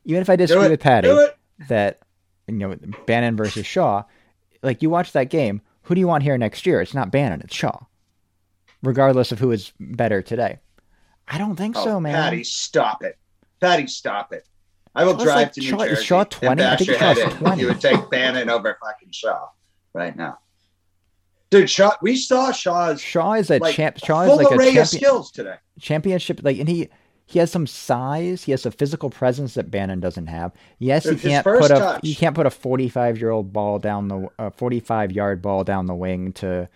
[0.07, 0.19] No, you're fine.
[0.19, 1.27] Even if I disagree with Patty
[1.69, 2.01] that
[2.47, 2.77] you know,
[3.07, 4.05] Bannon versus Shaw.
[4.63, 6.81] Like you watch that game, who do you want here next year?
[6.81, 7.79] It's not Bannon, it's Shaw.
[8.83, 10.59] Regardless of who is better today.
[11.29, 12.15] I don't think Oh, so, man.
[12.15, 13.19] Patty, stop it.
[13.61, 14.47] Patty, stop it.
[14.95, 16.65] I will drive like to New Shaw- is Jersey Shaw and 20?
[16.65, 17.39] I think Shaw's head in.
[17.39, 17.61] 20.
[17.61, 19.49] You would take Bannon over fucking Shaw
[19.93, 20.39] right now.
[21.51, 23.99] Dude, Shaw, we saw Shaw's Shaw is a like, champ.
[23.99, 25.57] Shaw is full like a array of champion, skills today.
[25.81, 26.41] championship.
[26.43, 26.89] Like, and he
[27.27, 28.45] he has some size.
[28.45, 30.53] He has a physical presence that Bannon doesn't have.
[30.79, 32.01] Yes, he can't put a touch.
[32.03, 35.43] he can't put a forty five year old ball down the a forty five yard
[35.43, 36.69] ball down the wing to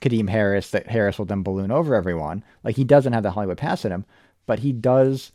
[0.00, 2.44] Kadeem Harris that Harris will then balloon over everyone.
[2.62, 4.04] Like he doesn't have the Hollywood pass in him,
[4.46, 5.32] but he does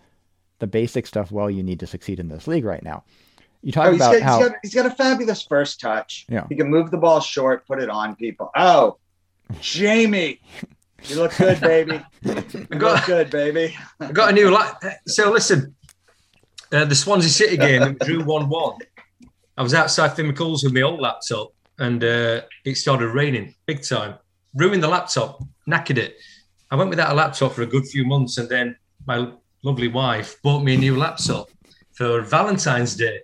[0.59, 3.03] the basic stuff well you need to succeed in this league right now.
[3.63, 6.25] You talk Oh, about got, how he's, got, he's got a fabulous first touch.
[6.29, 6.45] Yeah.
[6.49, 8.51] He can move the ball short, put it on people.
[8.55, 8.97] Oh,
[9.59, 10.39] Jamie,
[11.05, 12.01] you look good, baby.
[12.23, 12.35] You
[12.69, 13.75] look got- good, baby.
[13.99, 14.83] I got a new lap.
[15.07, 15.75] So listen,
[16.71, 18.77] uh, the Swansea City game drew one-one.
[19.57, 23.83] I was outside Finn McCool's with my old laptop, and uh, it started raining big
[23.83, 24.15] time.
[24.55, 26.15] Ruined the laptop, knackered it.
[26.69, 28.75] I went without a laptop for a good few months, and then
[29.05, 29.31] my
[29.63, 31.49] lovely wife bought me a new laptop
[31.93, 33.19] for Valentine's Day.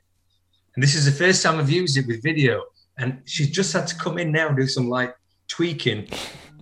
[0.76, 2.64] And this is the first time I've used it with video.
[3.00, 5.16] And she's just had to come in now and do some like
[5.48, 6.08] tweaking.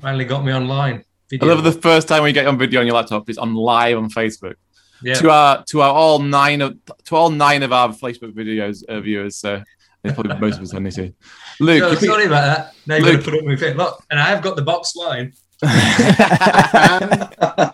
[0.06, 1.04] Finally got me online.
[1.42, 3.98] I love the first time we get on video on your laptop is on live
[3.98, 4.54] on Facebook.
[5.02, 5.16] yeah.
[5.16, 9.00] To our to our all nine of to all nine of our Facebook videos uh,
[9.00, 9.38] viewers.
[9.38, 9.64] So
[10.04, 11.12] they probably most of us only see.
[11.60, 12.76] Luke, No, you put- sorry about that.
[12.86, 13.14] Now you're Luke.
[13.14, 13.78] going to put up with it.
[13.78, 15.34] Look, and I have got the box line.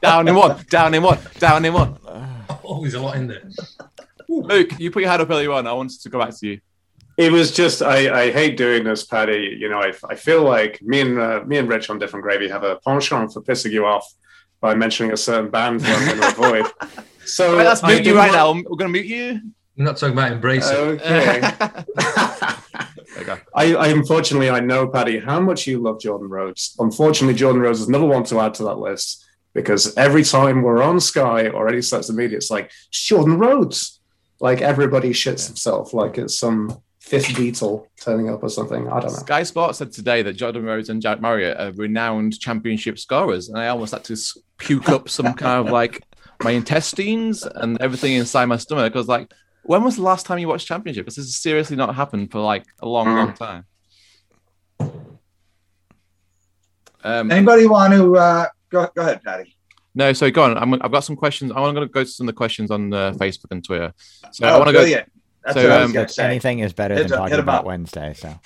[0.02, 1.98] down in one, down in one, down in one.
[2.64, 3.42] Oh, there's a lot in there.
[4.30, 5.68] Luke, you put your hand up earlier on.
[5.68, 6.62] I wanted to go back to you.
[7.18, 9.56] It was just I, I hate doing this, Paddy.
[9.60, 12.48] You know, I, I feel like me and uh, me and Rich on Different Gravy
[12.48, 14.12] have a penchant for pissing you off
[14.62, 17.06] by mentioning a certain band that I'm going to avoid.
[17.24, 18.52] So Right, let's mute you right now.
[18.52, 19.40] We're going to mute you.
[19.78, 20.76] I'm not talking about embrace it.
[20.76, 21.40] Okay.
[23.54, 26.76] I, I unfortunately I know Paddy how much you love Jordan Rhodes.
[26.80, 30.82] Unfortunately, Jordan Rhodes is another one to add to that list because every time we're
[30.82, 34.00] on Sky or any social media, it's like Jordan Rhodes.
[34.40, 36.82] Like everybody shits himself like it's some
[37.12, 38.88] fifth Beatle turning up or something.
[38.88, 39.20] I don't know.
[39.20, 43.58] Sky Sports said today that Jordan Rhodes and Jack Marriott are renowned championship scorers, and
[43.60, 44.18] I almost had to
[44.58, 46.02] puke up some kind of like
[46.42, 48.96] my intestines and everything inside my stomach.
[48.96, 49.30] I was like,
[49.64, 51.04] when was the last time you watched championship?
[51.04, 53.16] Because this has seriously not happened for like a long, Mm.
[53.18, 53.66] long time.
[57.04, 58.88] Um, Anybody want to uh, go?
[58.96, 59.58] Go ahead, Patty.
[59.96, 60.58] no, so go on.
[60.58, 61.52] I'm, I've got some questions.
[61.52, 63.92] I'm going to go to some of the questions on uh, Facebook and Twitter.
[64.32, 65.04] So I oh, want to go.
[65.44, 65.56] Brilliant.
[65.56, 66.26] That's so, what I was um, say.
[66.26, 67.66] anything is better Hit than talking hit about.
[67.66, 68.14] Wednesday.
[68.14, 68.40] So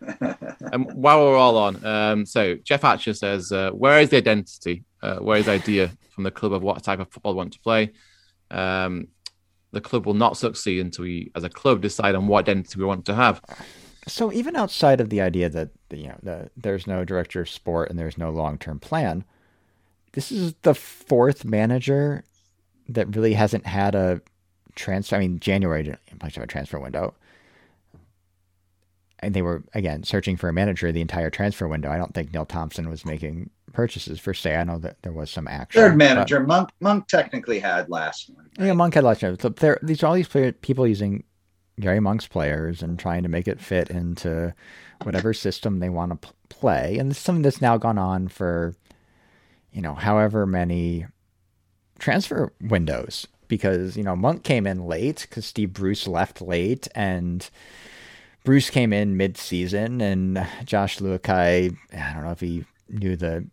[0.72, 4.84] Um, while we're all on, um, so Jeff Hatcher says, uh, "Where is the identity?
[5.02, 7.52] Uh, where is the idea from the club of what type of football we want
[7.54, 7.92] to play?
[8.50, 9.08] Um,
[9.72, 12.84] the club will not succeed until we, as a club, decide on what identity we
[12.84, 13.40] want to have.
[14.06, 17.90] So even outside of the idea that you know the, there's no director of sport
[17.90, 19.24] and there's no long-term plan,
[20.12, 22.24] this is the fourth manager
[22.88, 24.20] that really hasn't had a
[24.78, 25.16] transfer.
[25.16, 27.14] I mean, January didn't much of a transfer window,
[29.20, 31.90] and they were again searching for a manager the entire transfer window.
[31.90, 34.56] I don't think Neil Thompson was making purchases for say.
[34.56, 35.80] I know that there was some action.
[35.80, 36.70] Third but- manager, Monk.
[36.80, 38.48] Monk technically had last one.
[38.58, 39.40] yeah, Monk had last of.
[39.40, 41.24] So there, these are all these player, people using
[41.80, 44.54] Gary Monk's players and trying to make it fit into
[45.02, 48.26] whatever system they want to p- play, and this is something that's now gone on
[48.26, 48.74] for,
[49.72, 51.06] you know, however many
[52.00, 53.26] transfer windows.
[53.48, 57.48] Because you know Monk came in late because Steve Bruce left late, and
[58.44, 63.46] Bruce came in mid-season, and Jos Luhukay, I don't know if he knew the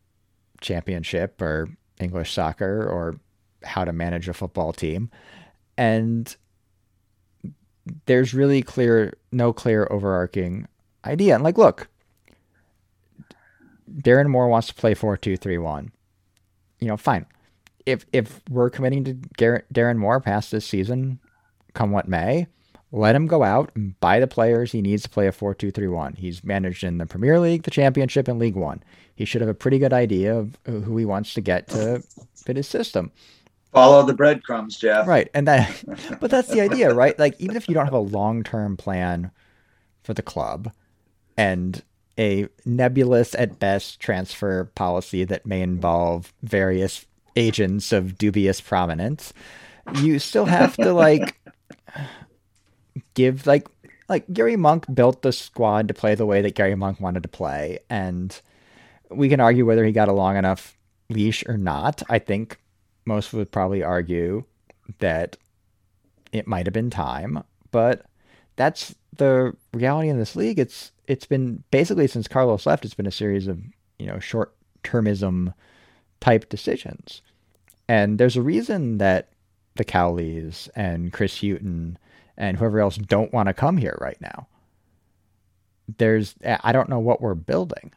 [0.62, 1.70] championship or
[2.00, 3.20] English soccer or
[3.64, 5.10] how to manage a football team.
[5.78, 6.36] And
[8.06, 10.68] there's really clear, no clear overarching
[11.06, 11.36] idea.
[11.36, 11.88] And like, look,
[13.92, 15.92] Darren Moore wants to play 4 2 3 1.
[16.80, 17.26] You know, fine.
[17.86, 21.20] If, if we're committing to Darren Moore past this season,
[21.74, 22.48] come what may,
[22.92, 25.72] let him go out and buy the players he needs to play a 4 2
[25.72, 26.14] 3 1.
[26.14, 28.84] He's managed in the Premier League, the Championship, and League One.
[29.14, 32.02] He should have a pretty good idea of who he wants to get to
[32.36, 33.12] fit his system.
[33.72, 35.06] Follow the breadcrumbs, Jeff.
[35.08, 35.30] Right.
[35.34, 35.84] And that
[36.22, 37.20] but that's the idea, right?
[37.20, 39.32] Like even if you don't have a long-term plan
[40.04, 40.72] for the club
[41.38, 41.84] and
[42.18, 47.06] a nebulous at best transfer policy that may involve various
[47.36, 49.34] agents of dubious prominence,
[50.02, 51.40] you still have to like
[53.14, 53.68] give like
[54.08, 57.30] like Gary Monk built the squad to play the way that Gary Monk wanted to
[57.30, 58.40] play and
[59.10, 60.78] we can argue whether he got a long enough
[61.10, 62.02] leash or not.
[62.10, 62.60] I think
[63.06, 64.44] most would probably argue
[65.00, 65.38] that
[66.32, 68.06] it might have been time, but
[68.56, 70.60] that's the reality in this league.
[70.60, 72.86] It's it's been basically since Carlos left.
[72.86, 73.62] It's been a series of
[74.00, 75.54] you know short termism
[76.20, 77.22] type decisions,
[77.88, 79.30] and there's a reason that
[79.76, 81.98] the Cowleys and Chris Hughton
[82.38, 84.48] and whoever else don't want to come here right now.
[85.98, 87.92] There's I don't know what we're building.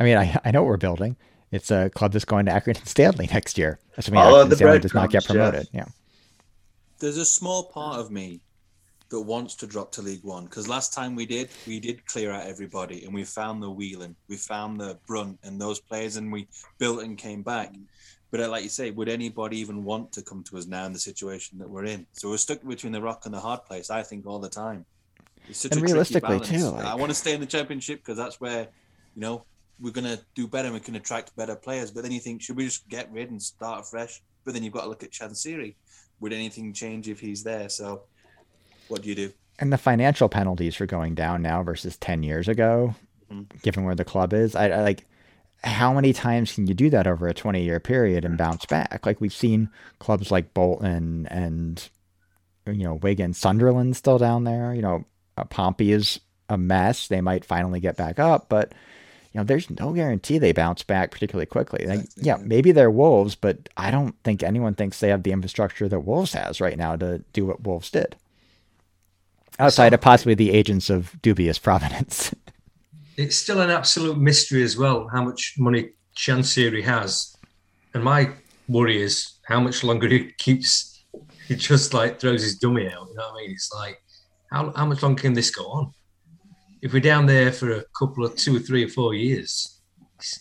[0.00, 1.16] I mean, I, I know what we're building.
[1.52, 3.78] It's a club that's going to Accrington Stanley next year.
[3.96, 5.64] Assuming Follow Accrington Stanley does not get promoted.
[5.64, 5.74] Jeff.
[5.74, 5.84] Yeah.
[6.98, 8.40] There's a small part of me
[9.12, 12.32] that wants to drop to League One because last time we did, we did clear
[12.32, 16.32] out everybody and we found the Whelan, we found the Brunt and those players, and
[16.32, 16.48] we
[16.78, 17.74] built and came back.
[18.30, 20.94] But uh, like you say, would anybody even want to come to us now in
[20.94, 22.06] the situation that we're in?
[22.12, 23.90] So we're stuck between the rock and the hard place.
[23.90, 24.86] I think all the time.
[25.46, 26.48] It's such And a tricky realistically, balance.
[26.48, 28.62] too, like- I want to stay in the championship because that's where,
[29.14, 29.44] you know,
[29.78, 30.68] we're gonna do better.
[30.68, 31.90] and We can attract better players.
[31.90, 34.22] But then you think, should we just get rid and start afresh?
[34.44, 35.74] But then you've got to look at Chansiri.
[36.20, 37.68] Would anything change if he's there?
[37.68, 38.02] So,
[38.92, 39.32] what do you do?
[39.58, 42.94] And the financial penalties for going down now versus 10 years ago,
[43.30, 43.46] Mhm.
[43.62, 45.06] given where the club is, I, I like
[45.64, 49.06] how many times can you do that over a 20 year period and bounce back?
[49.06, 49.70] Like we've seen
[50.00, 51.88] clubs like Bolton and,
[52.66, 54.74] you know, Wigan, Sunderland still down there.
[54.74, 55.04] You know,
[55.36, 56.18] uh, Pompey is
[56.48, 57.06] a mess.
[57.08, 58.72] They might finally get back up, but,
[59.32, 61.86] you know, there's no guarantee they bounce back particularly quickly.
[61.86, 62.36] Like, yeah.
[62.42, 66.32] maybe they're Wolves, but I don't think anyone thinks they have the infrastructure that Wolves
[66.32, 68.16] has right now to do what Wolves did
[69.58, 72.34] outside of possibly the agents of dubious provenance.
[73.16, 77.36] it's still an absolute mystery as well how much money Chansiri has.
[77.94, 78.30] And my
[78.68, 81.04] worry is how much longer he keeps,
[81.46, 83.08] he just like throws his dummy out.
[83.08, 83.50] You know what I mean?
[83.50, 84.02] It's like,
[84.50, 85.92] how, how much longer can this go on?
[86.80, 89.80] If we're down there for a couple of two or three or four years,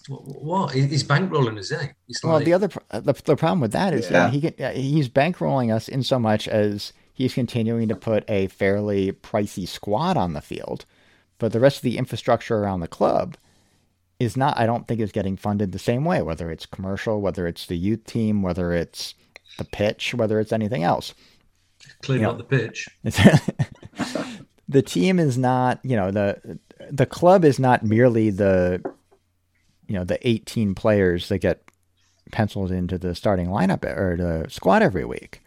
[0.08, 0.22] what?
[0.44, 0.74] what?
[0.74, 1.94] He's bankrolling us, isn't
[2.24, 4.26] well, like, the other the, the problem with that is Yeah.
[4.26, 4.30] yeah.
[4.32, 8.48] he can, uh, he's bankrolling us in so much as he's continuing to put a
[8.48, 10.86] fairly pricey squad on the field,
[11.38, 13.38] but the rest of the infrastructure around the club
[14.20, 14.58] is not.
[14.58, 16.22] I don't think is getting funded the same way.
[16.22, 19.16] Whether it's commercial, whether it's the youth team, whether it's
[19.58, 21.14] the pitch, whether it's anything else.
[22.02, 22.30] cleaning yeah.
[22.30, 22.88] up the pitch.
[24.72, 26.58] The team is not, you know, the
[26.90, 28.82] the club is not merely the,
[29.86, 31.62] you know, the 18 players that get
[32.32, 35.44] penciled into the starting lineup or the squad every week.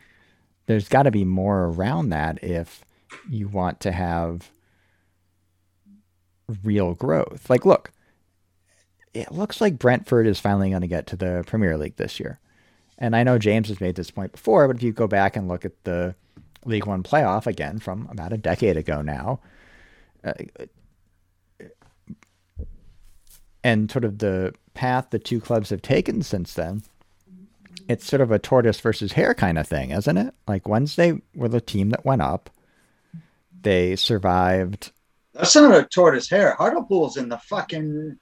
[0.66, 2.84] There's got to be more around that if
[3.28, 4.50] you want to have
[6.62, 7.48] real growth.
[7.48, 7.92] Like, look,
[9.12, 12.40] it looks like Brentford is finally going to get to the Premier League this year.
[12.98, 15.48] And I know James has made this point before, but if you go back and
[15.48, 16.14] look at the
[16.64, 19.40] League One playoff again from about a decade ago now,
[20.22, 20.32] uh,
[23.62, 26.82] and sort of the path the two clubs have taken since then,
[27.88, 30.34] it's sort of a tortoise versus hare kind of thing, isn't it?
[30.48, 32.50] Like Wednesday were the team that went up.
[33.62, 34.92] They survived.
[35.32, 36.54] That's not a tortoise hare.
[36.54, 38.18] Hartlepool's in the fucking.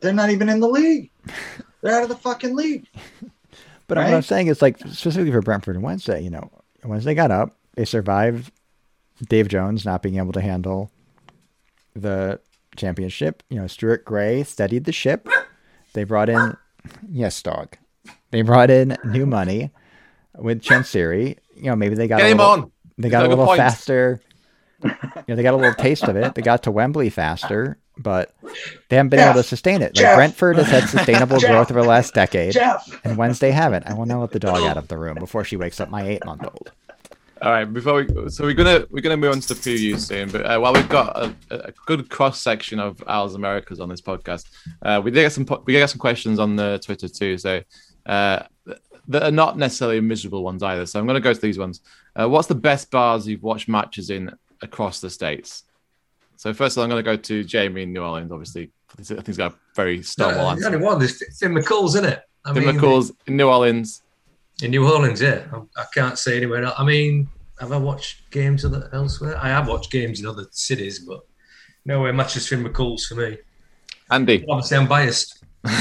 [0.00, 1.10] They're not even in the league.
[1.80, 2.86] They're out of the fucking league.
[3.86, 4.24] But what I'm Right.
[4.24, 6.50] saying is like specifically for Brentford and Wednesday, you know,
[6.84, 8.50] Wednesday got up, they survived
[9.28, 10.90] Dave Jones not being able to handle
[11.94, 12.40] the
[12.76, 13.42] championship.
[13.50, 15.28] You know, Stuart Gray steadied the ship.
[15.92, 16.56] They brought in
[17.10, 17.76] yes, dog.
[18.34, 19.70] They brought in new money
[20.36, 21.38] with Chansiri.
[21.56, 22.72] You know, maybe they got Get a little, on.
[22.98, 23.58] they got a a little point.
[23.58, 24.20] faster.
[24.82, 24.90] You
[25.28, 26.34] know, they got a little taste of it.
[26.34, 28.34] They got to Wembley faster, but
[28.90, 29.84] they haven't been able to sustain it.
[29.84, 30.16] Like Jeff!
[30.16, 31.50] Brentford has had sustainable Jeff!
[31.50, 33.00] growth over the last decade Jeff.
[33.04, 33.86] and Wednesday haven't.
[33.88, 36.02] I will now let the dog out of the room before she wakes up my
[36.02, 36.72] eight month old.
[37.40, 40.30] All right, before we so we're gonna we're gonna move on to the preview soon,
[40.30, 44.00] but uh, while we've got a, a good cross section of Owls Americas on this
[44.00, 44.46] podcast,
[44.82, 47.36] uh, we did get some po- we did get some questions on the Twitter too,
[47.38, 47.60] so
[48.06, 48.42] uh,
[49.08, 50.86] that are not necessarily miserable ones either.
[50.86, 51.80] So I'm gonna go to these ones.
[52.16, 54.30] Uh, what's the best bars you've watched matches in
[54.62, 55.64] across the states?
[56.36, 58.32] So first of all, I'm gonna go to Jamie in New Orleans.
[58.32, 60.76] Obviously, I think he's got a very No, stonewall there's answer.
[60.76, 60.98] only one.
[60.98, 62.22] There's Finn McCool's, isn't it?
[62.44, 64.02] I Tim mean, McCool's in New Orleans.
[64.62, 65.44] in New Orleans, yeah.
[65.52, 66.64] I, I can't say anywhere.
[66.64, 66.74] else.
[66.78, 67.28] I mean,
[67.60, 69.36] have I watched games other, elsewhere?
[69.36, 71.26] I have watched games in other cities, but
[71.84, 73.38] nowhere matches Finn McCool's for me.
[74.10, 74.44] Andy.
[74.48, 75.42] Obviously, I'm biased.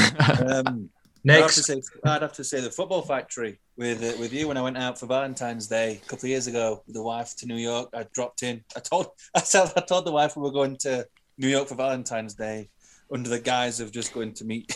[0.45, 0.89] Um,
[1.27, 4.33] I'd have, to Next, say, I'd have to say the football factory with uh, with
[4.33, 7.01] you when I went out for Valentine's Day a couple of years ago with the
[7.01, 7.89] wife to New York.
[7.93, 8.63] I dropped in.
[8.75, 11.07] I told I told, I told the wife we were going to
[11.37, 12.69] New York for Valentine's Day
[13.11, 14.75] under the guise of just going to meet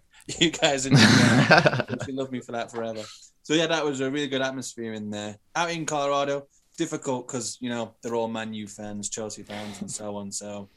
[0.38, 1.88] you guys in New York.
[1.88, 3.02] And she loved me for that forever.
[3.42, 5.38] So yeah, that was a really good atmosphere in there.
[5.54, 9.90] Out in Colorado, difficult because you know they're all Man U fans, Chelsea fans, and
[9.90, 10.30] so on.
[10.30, 10.68] So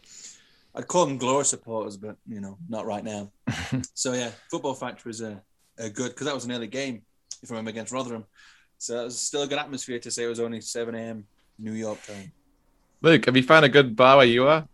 [0.75, 3.31] I'd call them Glory supporters, but you know, not right now.
[3.93, 5.41] so yeah, football factory was a,
[5.77, 7.01] a good because that was an early game,
[7.41, 8.25] if I remember, against Rotherham.
[8.77, 11.25] So it was still a good atmosphere to say it was only seven a.m.
[11.57, 12.31] New York time.
[13.01, 14.67] Luke, have you found a good bar where you are?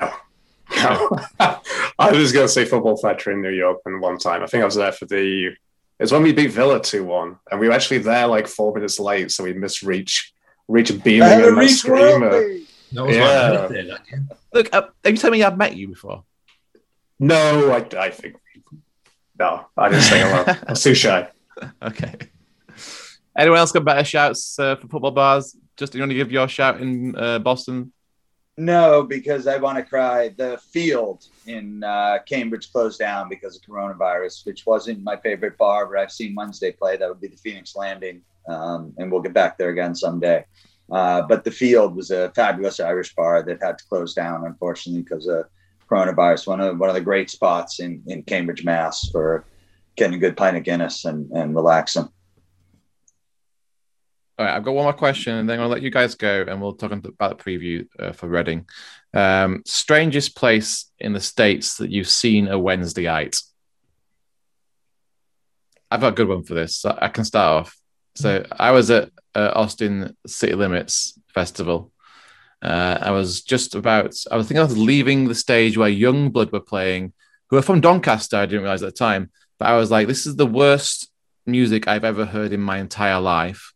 [0.84, 4.42] I was going to say Football Factory in New York and one time.
[4.42, 5.50] I think I was there for the.
[6.00, 8.98] It's when we beat Villa 2 1, and we were actually there like four minutes
[8.98, 10.32] late, so we missed Reach.
[10.68, 12.30] Reach beaming I had a and that screamer.
[12.30, 12.66] worldly.
[12.92, 13.22] That was Yeah.
[13.22, 14.28] my birthday, that game.
[14.52, 16.24] Look, uh, have you told me I've met you before?
[17.18, 18.36] No, I, I think.
[19.38, 20.44] No, I didn't sing along.
[20.68, 21.28] I'm too shy.
[21.82, 22.14] Okay.
[23.36, 25.56] Anyone else got better shouts uh, for football bars?
[25.76, 27.92] Just you want to give your shout in uh, Boston?
[28.58, 30.28] No, because I want to cry.
[30.36, 35.86] The field in uh, Cambridge closed down because of coronavirus, which wasn't my favorite bar,
[35.86, 36.98] but I've seen Wednesday play.
[36.98, 40.44] That would be the Phoenix Landing, um, and we'll get back there again someday.
[40.90, 45.02] Uh, but the field was a fabulous Irish bar that had to close down, unfortunately,
[45.02, 45.46] because of
[45.88, 46.46] coronavirus.
[46.46, 49.44] One of one of the great spots in, in Cambridge, Mass, for
[49.96, 52.08] getting a good pint of Guinness and, and relaxing.
[54.38, 56.60] All right, I've got one more question, and then I'll let you guys go, and
[56.60, 58.66] we'll talk about the preview uh, for Reading.
[59.14, 63.42] Um, strangest place in the states that you've seen a Wednesdayite.
[65.90, 66.76] I've got a good one for this.
[66.76, 67.78] So I can start off.
[68.14, 71.92] So I was at uh, Austin City Limits Festival.
[72.62, 74.14] Uh, I was just about.
[74.30, 77.12] I was thinking I was leaving the stage where Yungblud were playing,
[77.50, 78.36] who are from Doncaster.
[78.36, 81.10] I didn't realize at the time, but I was like, "This is the worst
[81.44, 83.72] music I've ever heard in my entire life."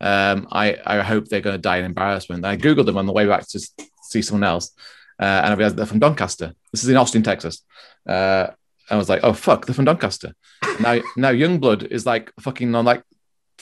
[0.00, 2.44] Um, I, I hope they're going to die in embarrassment.
[2.44, 3.68] I googled them on the way back to
[4.02, 4.70] see someone else,
[5.18, 6.54] uh, and I realized they're from Doncaster.
[6.72, 7.64] This is in Austin, Texas.
[8.06, 8.48] Uh,
[8.90, 10.34] I was like, oh fuck, they're from Doncaster.
[10.80, 13.02] now, now Yungblud is like fucking on like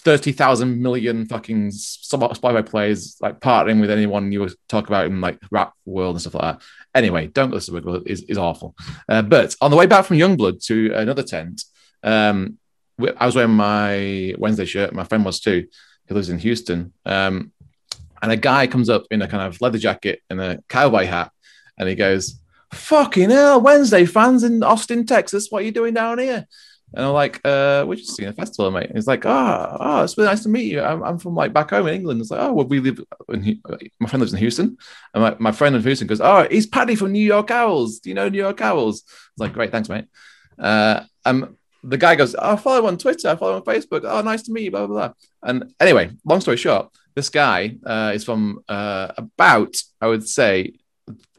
[0.06, 5.36] thirty thousand million fucking Spotify plays, like partnering with anyone you talk about in like
[5.50, 6.62] rap world and stuff like that.
[6.94, 8.76] Anyway, don't listen to Yungblud; is is awful.
[9.08, 11.64] Uh, but on the way back from Yungblud to another tent,
[12.04, 12.56] um,
[13.18, 14.94] I was wearing my Wednesday shirt.
[14.94, 15.66] My friend was too
[16.06, 16.92] who lives in Houston.
[17.04, 17.50] Um,
[18.22, 21.32] and a guy comes up in a kind of leather jacket and a cowboy hat,
[21.76, 22.40] and he goes,
[22.72, 26.46] "Fucking hell, Wednesday fans in Austin, Texas, what are you doing down here?"
[26.94, 30.04] And I'm like, uh, "We're just seeing a festival, mate." And he's like, "Oh, oh,
[30.04, 30.80] it's really nice to meet you.
[30.80, 33.60] I'm, I'm from like back home in England." It's like, "Oh, well, we live." In,
[33.98, 34.78] my friend lives in Houston,
[35.12, 37.98] and my, my friend in Houston goes, "Oh, he's Paddy from New York Owls.
[37.98, 40.06] Do you know New York Owls?" I was like, "Great, thanks, mate."
[40.58, 43.28] Uh, um, the guy goes, "I follow him on Twitter.
[43.28, 44.02] I follow him on Facebook.
[44.04, 45.14] Oh, nice to meet you." Blah blah blah.
[45.42, 50.74] And anyway, long story short, this guy uh, is from uh, about, I would say,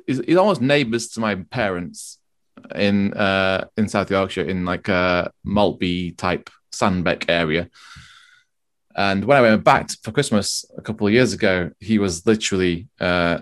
[0.06, 2.20] he's, he's almost neighbours to my parents
[2.76, 7.70] in uh, in South Yorkshire, in like a Maltby type Sandbeck area.
[8.96, 12.88] And when I went back for Christmas a couple of years ago, he was literally
[13.00, 13.40] uh,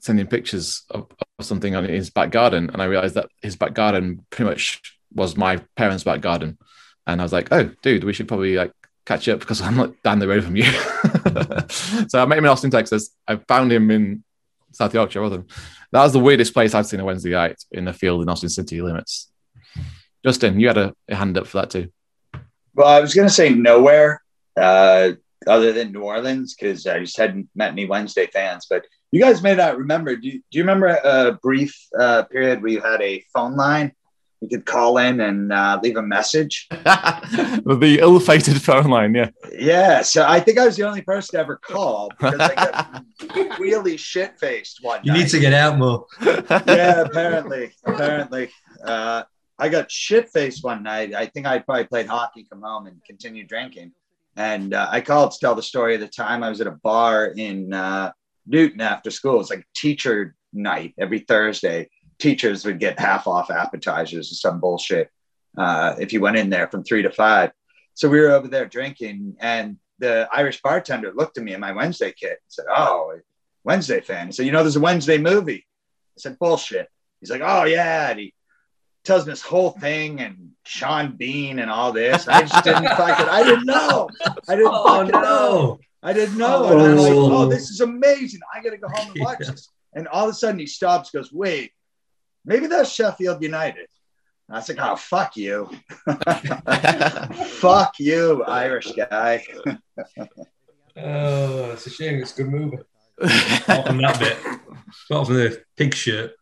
[0.00, 1.06] sending pictures of,
[1.38, 4.80] of something on his back garden, and I realised that his back garden pretty much
[5.14, 6.58] was my parents' back garden.
[7.06, 8.72] And I was like, "Oh, dude, we should probably like
[9.06, 10.64] catch up because I'm not down the road from you."
[12.08, 13.10] so I met him in Austin, Texas.
[13.26, 14.24] I found him in
[14.72, 15.22] South Yorkshire.
[15.22, 15.46] Him.
[15.92, 18.48] That was the weirdest place I've seen a Wednesday night in the field in Austin
[18.48, 19.30] City limits.
[20.24, 21.88] Justin, you had a, a hand up for that too.
[22.74, 24.22] Well, I was going to say nowhere
[24.56, 25.12] uh,
[25.46, 28.66] other than New Orleans because I just hadn't met any Wednesday fans.
[28.68, 30.16] But you guys may not remember.
[30.16, 33.92] Do you, do you remember a brief uh, period where you had a phone line?
[34.42, 36.66] You could call in and uh, leave a message.
[36.70, 39.30] the ill-fated phone line, yeah.
[39.56, 43.04] Yeah, so I think I was the only person to ever call because I got
[43.60, 45.18] really shit faced one You night.
[45.20, 46.06] need to get out more.
[46.66, 48.50] yeah, apparently, apparently.
[48.84, 49.22] Uh,
[49.60, 51.14] I got shit faced one night.
[51.14, 53.92] I think I probably played hockey, come home, and continued drinking.
[54.34, 56.72] And uh, I called to tell the story of the time I was at a
[56.82, 58.10] bar in uh,
[58.44, 59.40] Newton after school.
[59.40, 61.88] It's like teacher night every Thursday.
[62.22, 65.10] Teachers would get half off appetizers or some bullshit
[65.58, 67.50] uh, if you went in there from three to five.
[67.94, 71.72] So we were over there drinking, and the Irish bartender looked at me in my
[71.72, 73.18] Wednesday kit and said, "Oh,
[73.64, 75.66] Wednesday fan." He said, "You know, there's a Wednesday movie."
[76.16, 78.34] I said, "Bullshit." He's like, "Oh yeah," and he
[79.04, 82.28] tells me this whole thing and Sean Bean and all this.
[82.28, 83.26] I just didn't fucking.
[83.28, 84.08] I didn't know.
[84.48, 85.80] I didn't Oh fucking know.
[86.04, 86.66] I didn't know.
[86.70, 87.36] And I'm like, Oh.
[87.42, 88.40] "Oh, this is amazing!
[88.54, 89.50] I gotta go home and watch Yeah.
[89.50, 91.72] this." And all of a sudden, he stops, goes, "Wait,
[92.44, 93.88] maybe that's Sheffield United."
[94.48, 95.70] And I was like, "Oh, fuck you,
[97.60, 99.44] fuck you, Irish guy."
[100.96, 102.20] Oh, it's a shame.
[102.20, 102.78] It's a good movie.
[103.18, 104.38] Apart from that bit.
[105.10, 106.32] Apart from the pig shirt.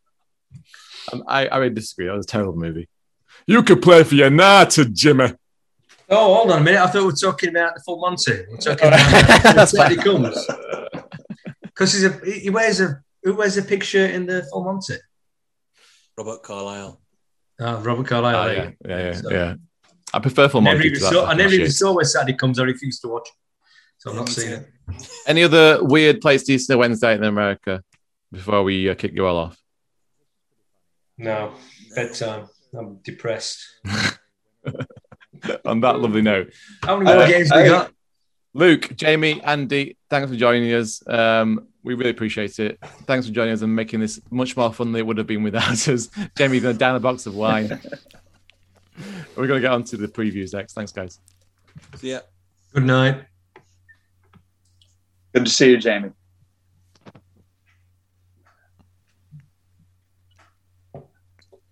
[1.12, 2.06] Um, I, I really disagree.
[2.06, 2.88] That was a terrible movie.
[3.46, 5.32] You could play for United, Jimmy.
[6.08, 6.80] Oh, hold on a minute.
[6.80, 8.44] I thought we were talking about the full Monty.
[8.50, 10.46] We're talking about That's when he comes.
[11.62, 14.94] Because he's a he wears a who wears a pig shirt in the full Monty?
[16.20, 17.00] Robert Carlyle.
[17.60, 18.36] Oh, Robert Carlyle.
[18.48, 19.54] Oh, yeah, yeah, yeah, So- yeah.
[20.12, 22.36] I prefer full I never, even to that saw, I never even saw when Saturday
[22.36, 22.58] comes.
[22.58, 23.28] I refuse to watch.
[23.98, 24.68] So I'm not seeing it.
[25.26, 27.82] Any other weird place to Easter Wednesday in America
[28.32, 29.56] before we uh, kick you all off?
[31.16, 31.52] No,
[31.94, 32.48] bedtime.
[32.76, 33.60] I'm depressed.
[35.64, 36.52] On that lovely note,
[36.82, 37.92] How many more I- games I- we got?
[38.52, 41.02] Luke, Jamie, Andy, thanks for joining us.
[41.06, 42.78] Um, we really appreciate it.
[43.06, 45.42] Thanks for joining us and making this much more fun than it would have been
[45.42, 46.08] without us.
[46.36, 47.68] Jamie's going to down a box of wine.
[49.36, 50.74] We're going to get on to the previews next.
[50.74, 51.20] Thanks, guys.
[51.96, 52.20] So, yeah.
[52.74, 53.24] Good night.
[55.32, 56.10] Good to see you, Jamie.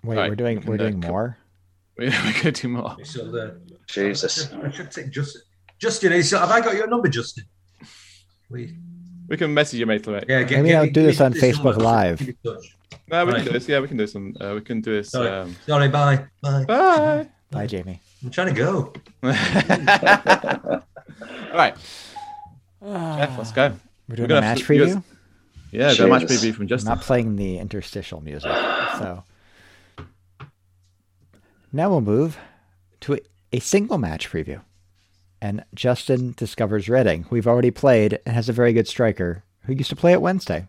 [0.04, 1.38] Wait, Right, we're doing we can, we're uh, doing co- more.
[1.98, 2.96] We're going to do more.
[3.00, 3.50] It's all.
[3.88, 4.52] Jesus.
[4.54, 5.42] I should take Justin.
[5.80, 7.44] Justin, is, have I got your number, Justin?
[8.48, 8.76] We,
[9.28, 10.04] We can message you, mate.
[10.06, 10.24] later.
[10.28, 11.84] yeah, get, Maybe get I'll do give this me on Facebook number.
[11.84, 12.18] Live.
[12.18, 12.74] Keep in touch.
[13.10, 13.36] No, we Right.
[13.38, 13.68] can do this.
[13.68, 14.34] Yeah, we can do some.
[14.40, 15.10] Uh, we can do this.
[15.10, 15.28] Sorry.
[15.28, 16.24] Um, Sorry, bye.
[16.42, 16.64] Bye.
[16.64, 17.28] bye.
[17.50, 18.00] Bye, Jamie.
[18.24, 18.92] I'm trying to go.
[19.22, 19.24] All
[21.54, 21.74] right,
[22.82, 23.74] Jeff, let's go.
[24.08, 25.02] We're doing gonna a match have to- preview.
[25.70, 28.50] Yeah, the match preview from I'm not playing the interstitial music.
[28.98, 29.22] So
[31.72, 32.38] now we'll move
[33.02, 33.18] to a,
[33.52, 34.60] a single match preview.
[35.40, 37.26] And Justin discovers Reading.
[37.30, 40.66] We've already played and has a very good striker who used to play at Wednesday.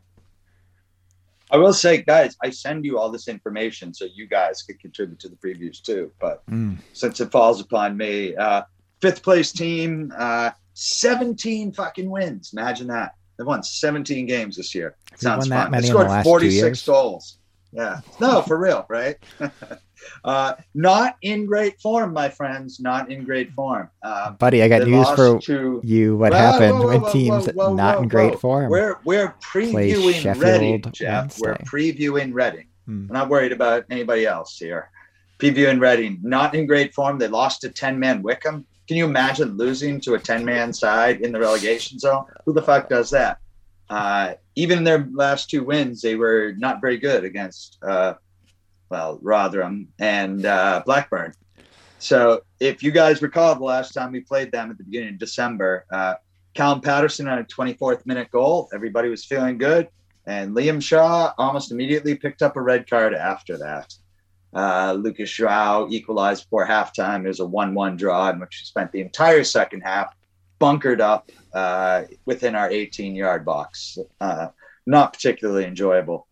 [1.51, 5.19] I will say, guys, I send you all this information so you guys could contribute
[5.21, 6.11] to the previews too.
[6.19, 6.77] But Mm.
[6.93, 8.63] since it falls upon me, uh,
[9.01, 12.51] fifth place team, uh, 17 fucking wins.
[12.53, 13.15] Imagine that.
[13.37, 14.95] They've won 17 games this year.
[15.11, 15.71] Have Sounds fun.
[15.71, 17.37] they scored last 46 goals.
[17.71, 18.01] Yeah.
[18.19, 19.17] No, for real, right?
[20.23, 22.79] uh, not in great form, my friends.
[22.79, 23.89] Not in great form.
[24.03, 26.17] Um, Buddy, I got news for to you.
[26.17, 28.69] What Whoa, happened whoa, whoa, when teams whoa, not in great form?
[28.69, 31.39] We're we're previewing Reading, Jeff.
[31.39, 32.67] We're previewing Reading.
[32.85, 33.07] Hmm.
[33.07, 34.89] We're not worried about anybody else here.
[35.39, 37.17] Previewing Reading, not in great form.
[37.17, 38.65] They lost to 10 man Wycombe.
[38.87, 42.25] Can you imagine losing to a 10 man side in the relegation zone?
[42.45, 43.37] Who the fuck does that?
[43.89, 48.15] Uh, even in their last two wins, they were not very good against, uh,
[48.89, 51.33] well, Rotherham and uh, Blackburn.
[51.99, 55.19] So if you guys recall the last time we played them at the beginning of
[55.19, 56.15] December, uh,
[56.53, 58.69] Callum Patterson on a 24th minute goal.
[58.73, 59.87] Everybody was feeling good.
[60.25, 63.93] And Liam Shaw almost immediately picked up a red card after that.
[64.53, 67.23] Uh, Lucas Joao equalized before halftime.
[67.23, 70.13] It was a 1 1 draw in which we spent the entire second half
[70.57, 73.97] bunkered up uh, within our 18 yard box.
[74.19, 74.47] Uh,
[74.85, 76.27] not particularly enjoyable.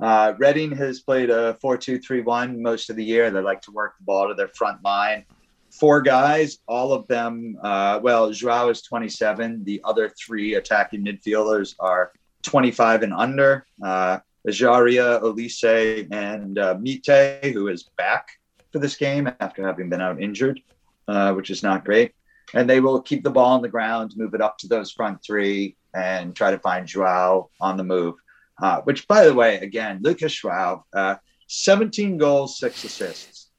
[0.00, 3.30] Uh, Reading has played a 4 2 3 1 most of the year.
[3.30, 5.24] They like to work the ball to their front line.
[5.70, 9.64] Four guys, all of them, uh, well, Joao is 27.
[9.64, 13.66] The other three attacking midfielders are 25 and under.
[13.82, 18.28] Uh, Ejaria, Olise, and uh, Meite, who is back
[18.72, 20.60] for this game after having been out injured,
[21.08, 22.12] uh, which is not great.
[22.52, 25.24] And they will keep the ball on the ground, move it up to those front
[25.24, 28.16] three, and try to find Joao on the move.
[28.60, 31.16] Uh, which, by the way, again, Lucas Joao, uh,
[31.48, 33.50] 17 goals, six assists.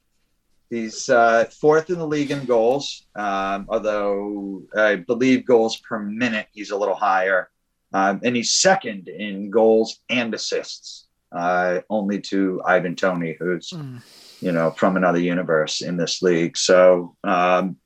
[0.70, 6.48] He's uh, fourth in the league in goals, um, although I believe goals per minute
[6.52, 7.50] he's a little higher.
[7.92, 13.72] Um, and he's second in goals and assists, uh, only to Ivan Toney, who's
[14.40, 16.56] you know from another universe in this league.
[16.56, 17.76] So um,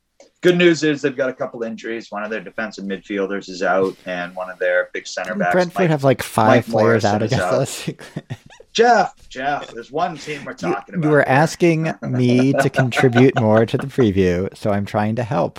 [0.41, 2.11] good news is they've got a couple injuries.
[2.11, 5.53] One of their defensive midfielders is out, and one of their big center backs.
[5.53, 7.55] Brentford Mike- have like five Mike players Morrison out against out.
[7.55, 7.91] us.
[8.73, 11.09] Jeff, Jeff, there's one team we're talking you about.
[11.09, 15.59] You were asking me to contribute more to the preview, so I'm trying to help,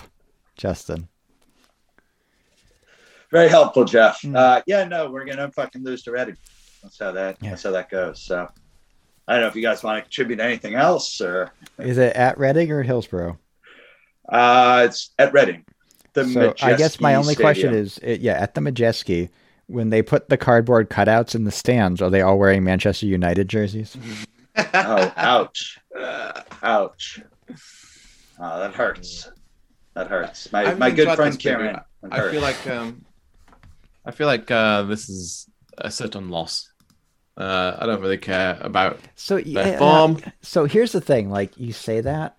[0.55, 1.09] Justin.
[3.29, 4.21] Very helpful, Jeff.
[4.21, 4.35] Mm.
[4.35, 6.37] Uh, yeah, no, we're gonna fucking lose to Reading.
[6.83, 7.37] That's how that.
[7.41, 7.51] Yeah.
[7.51, 8.21] That's how that goes.
[8.21, 8.47] So,
[9.27, 12.37] I don't know if you guys want to contribute anything else, or Is it at
[12.37, 13.37] Reading or Hillsborough?
[14.29, 15.65] Uh, it's at Reading.
[16.13, 19.29] The So I guess my Madejski only question is, it, yeah, at the Madejski,
[19.67, 23.47] when they put the cardboard cutouts in the stands, are they all wearing Manchester United
[23.47, 23.95] jerseys?
[24.57, 25.79] oh, ouch,
[26.61, 27.21] ouch.
[28.39, 29.31] Oh, that hurts.
[29.93, 30.51] That hurts.
[30.51, 31.79] My I've my good friend Karen.
[32.09, 33.05] I feel like um,
[34.05, 36.71] I feel like uh, this is a certain loss.
[37.37, 40.17] Uh, I don't really care about So their yeah, form.
[40.41, 42.37] So here's the thing: like you say that,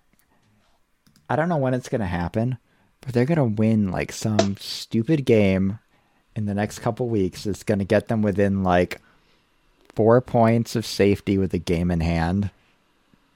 [1.33, 2.59] I don't know when it's gonna happen,
[3.01, 5.79] but they're gonna win like some stupid game
[6.35, 7.47] in the next couple weeks.
[7.47, 9.01] It's gonna get them within like
[9.95, 12.51] four points of safety with the game in hand,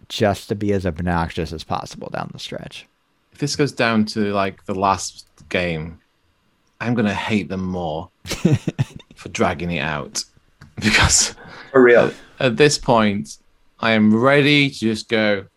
[0.10, 2.86] just to be as obnoxious as possible down the stretch.
[3.32, 5.99] If this goes down to like the last game,
[6.80, 8.11] I'm gonna hate them more
[9.15, 10.24] for dragging it out
[10.76, 11.34] because
[11.72, 12.11] For real.
[12.40, 13.40] at this point,
[13.80, 15.48] I am ready to just go.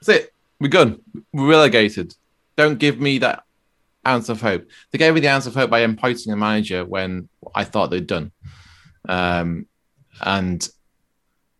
[0.00, 0.32] That's it.
[0.60, 1.00] We're good.
[1.32, 2.14] We're relegated.
[2.56, 3.42] Don't give me that
[4.06, 4.66] ounce of hope.
[4.90, 8.06] They gave me the ounce of hope by appointing a manager when I thought they'd
[8.06, 8.32] done.
[9.08, 9.66] Um,
[10.20, 10.66] and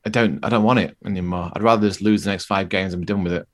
[0.05, 1.51] I don't I don't want it anymore.
[1.53, 3.47] I'd rather just lose the next five games and be done with it.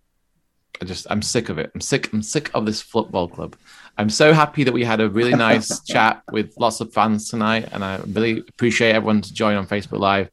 [0.81, 1.70] I just I'm sick of it.
[1.74, 2.12] I'm sick.
[2.12, 3.56] I'm sick of this football club.
[3.98, 7.69] I'm so happy that we had a really nice chat with lots of fans tonight,
[7.73, 10.31] and I really appreciate everyone to join on Facebook Live.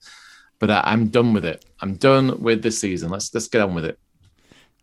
[0.59, 1.63] But uh, I'm done with it.
[1.81, 3.09] I'm done with this season.
[3.09, 3.97] Let's let's get on with it.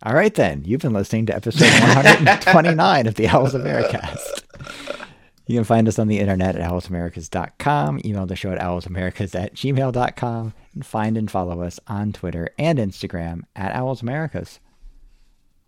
[0.02, 0.62] All right, then.
[0.64, 4.42] You've been listening to episode 129 of the Owls of Americast.
[5.46, 9.54] You can find us on the internet at owlsamericas.com, email the show at owlsamericas at
[9.54, 14.58] gmail.com, and find and follow us on Twitter and Instagram at owlsamericas.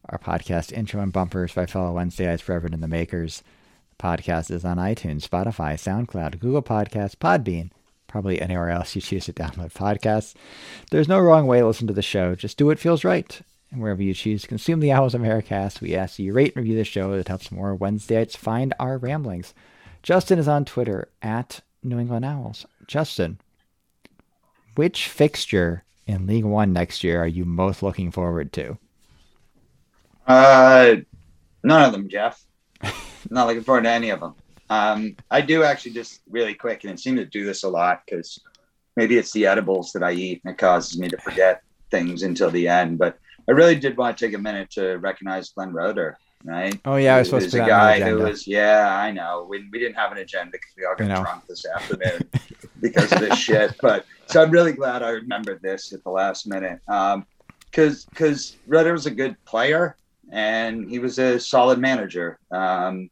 [0.09, 3.42] Our podcast intro and bumpers by fellow Wednesdayites Reverend and the Makers.
[3.96, 7.70] The podcast is on iTunes, Spotify, SoundCloud, Google Podcasts, Podbean,
[8.09, 10.34] probably anywhere else you choose to download podcasts.
[10.90, 12.34] There's no wrong way to listen to the show.
[12.34, 13.40] Just do what feels right.
[13.70, 16.65] And wherever you choose to consume the Owls of Americast, we ask you rate and
[16.65, 17.16] review the show.
[17.16, 19.53] That helps more Wednesdayites find our ramblings.
[20.03, 22.65] Justin is on Twitter at New England Owls.
[22.86, 23.39] Justin,
[24.74, 28.78] which fixture in League One next year are you most looking forward to?
[30.27, 30.97] Uh,
[31.62, 32.43] none of them, Jeff.
[33.31, 34.35] Not looking forward to any of them.
[34.70, 38.03] Um, I do actually just really quick, and it seems to do this a lot
[38.05, 38.40] because
[38.97, 42.51] maybe it's the edibles that I eat and it causes me to forget things until
[42.51, 42.99] the end.
[42.99, 43.19] But
[43.49, 46.79] I really did want to take a minute to recognize Glenn Roeder, right?
[46.85, 49.11] Oh yeah, I was supposed to a put that on guy who was yeah, I
[49.11, 49.47] know.
[49.49, 52.29] We, we didn't have an agenda because we all got drunk this afternoon
[52.81, 53.75] because of this shit.
[53.81, 56.81] But so I'm really glad I remembered this at the last minute.
[56.89, 57.27] Um,
[57.70, 59.97] because because Roeder was a good player
[60.31, 62.39] and he was a solid manager.
[62.51, 63.11] Um,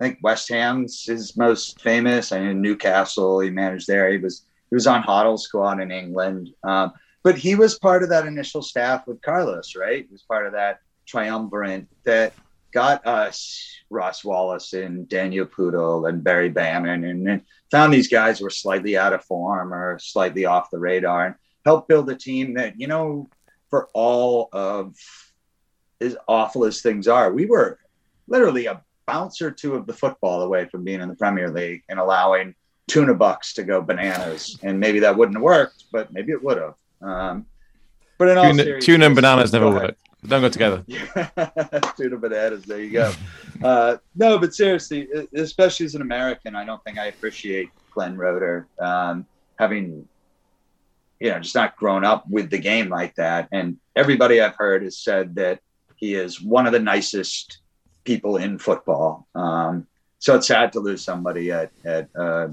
[0.00, 2.32] I think West Ham's his most famous.
[2.32, 4.10] I mean Newcastle, he managed there.
[4.10, 6.50] He was he was on Hoddle's squad in England.
[6.64, 10.06] Um, but he was part of that initial staff with Carlos, right?
[10.06, 12.32] He was part of that triumvirate that
[12.72, 18.40] got us Ross Wallace and Daniel Pudil and Barry Bannan and, and found these guys
[18.40, 21.34] were slightly out of form or slightly off the radar and
[21.64, 23.28] helped build a team that, you know,
[23.68, 24.94] for all of
[26.00, 27.78] as awful as things are, we were
[28.26, 31.82] literally a bounce or two of the football away from being in the Premier League
[31.88, 32.54] and allowing
[32.88, 34.58] tuna bucks to go bananas.
[34.62, 36.74] And maybe that wouldn't have worked, but maybe it would have.
[37.00, 37.46] Um,
[38.18, 39.96] but in all Tuna, seriousness, tuna and bananas never work.
[40.26, 40.84] Don't go together.
[40.88, 42.64] tuna and bananas.
[42.64, 43.12] There you go.
[43.62, 48.66] Uh, no, but seriously, especially as an American, I don't think I appreciate Glenn Roeder
[48.78, 49.26] um,
[49.58, 50.06] having,
[51.18, 53.48] you know, just not grown up with the game like that.
[53.52, 55.60] And everybody I've heard has said that
[55.96, 57.58] he is one of the nicest
[58.04, 59.26] people in football.
[59.34, 59.86] Um,
[60.18, 62.48] so it's sad to lose somebody at at uh,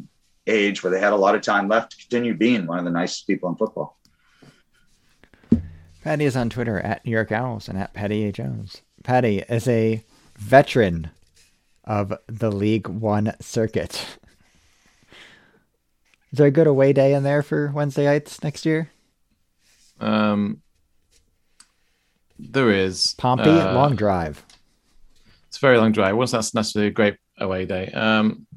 [0.47, 2.91] age where they had a lot of time left to continue being one of the
[2.91, 3.96] nicest people in football.
[6.07, 8.31] Patty is on Twitter at New York Owls and at Patty A.
[8.31, 8.81] Jones.
[9.03, 10.01] Patty is a
[10.37, 11.09] veteran
[11.83, 14.17] of the League One circuit.
[16.31, 18.89] Is there a good away day in there for Wednesdayites next year?
[19.99, 20.61] Um,
[22.39, 24.45] there is Pompey, uh, long drive.
[25.49, 26.15] It's a very long drive.
[26.15, 27.87] Once that's necessarily a great away day?
[27.91, 28.47] Um,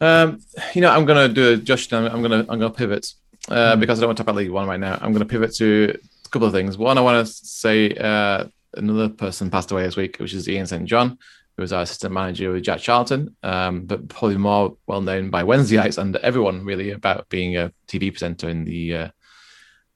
[0.00, 0.38] um,
[0.72, 2.04] you know, I'm gonna do a Justin.
[2.04, 3.12] I'm, I'm gonna I'm gonna pivot
[3.48, 4.98] uh, because I don't want to talk about League One right now.
[5.00, 6.78] I'm gonna pivot to a couple of things.
[6.78, 10.66] One, I want to say uh, another person passed away this week, which is Ian
[10.66, 10.84] St.
[10.84, 11.18] John,
[11.56, 15.42] who was our assistant manager with Jack Charlton, um, but probably more well known by
[15.42, 19.08] Wednesdayites and everyone really about being a TV presenter in the uh,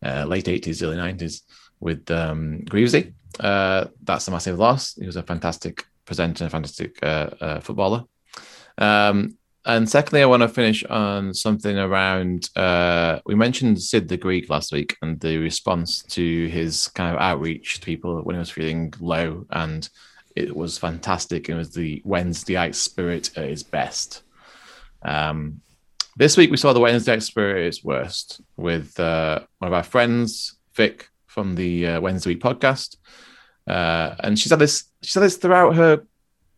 [0.04, 1.42] uh, late 80s, early 90s
[1.80, 3.14] with um, Greavesy.
[3.38, 4.94] Uh, that's a massive loss.
[4.94, 8.04] He was a fantastic presenter, a fantastic uh, uh, footballer.
[8.78, 12.48] Um, and secondly, I want to finish on something around.
[12.56, 17.20] Uh, we mentioned Sid the Greek last week and the response to his kind of
[17.20, 19.88] outreach to people when he was feeling low, and
[20.34, 21.48] it was fantastic.
[21.48, 24.22] It was the Wednesdayite spirit at its best.
[25.02, 25.60] Um,
[26.16, 29.82] this week we saw the Wednesday spirit at its worst with uh, one of our
[29.82, 32.96] friends, Vic from the uh, Wednesday Week podcast,
[33.66, 34.84] uh, and she said this.
[35.02, 36.06] She's had this throughout her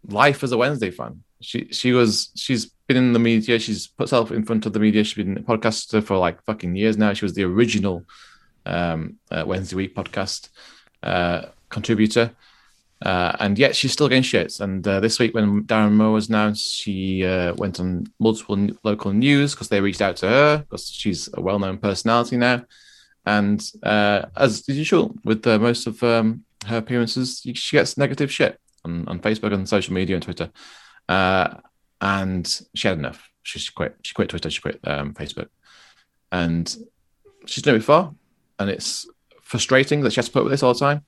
[0.08, 1.22] life as a Wednesday fan.
[1.40, 3.58] She she was she's been in the media.
[3.58, 5.04] She's put herself in front of the media.
[5.04, 7.12] She's been a podcaster for like fucking years now.
[7.12, 8.04] She was the original
[8.66, 10.48] um, uh, Wednesday Week podcast
[11.02, 12.32] uh, contributor.
[13.00, 14.60] Uh, and yet she's still getting shit.
[14.60, 18.78] And uh, this week, when Darren Moore was announced, she uh, went on multiple n-
[18.84, 22.64] local news because they reached out to her because she's a well-known personality now.
[23.26, 28.60] And uh, as usual with uh, most of um, her appearances, she gets negative shit
[28.84, 30.50] on, on Facebook and social media and Twitter.
[32.02, 33.30] And she had enough.
[33.42, 33.96] She, she quit.
[34.02, 34.50] She quit Twitter.
[34.50, 35.48] She quit um, Facebook.
[36.30, 36.74] And
[37.46, 38.14] she's done it before,
[38.58, 39.06] and it's
[39.42, 41.04] frustrating that she has to put up with this all the time.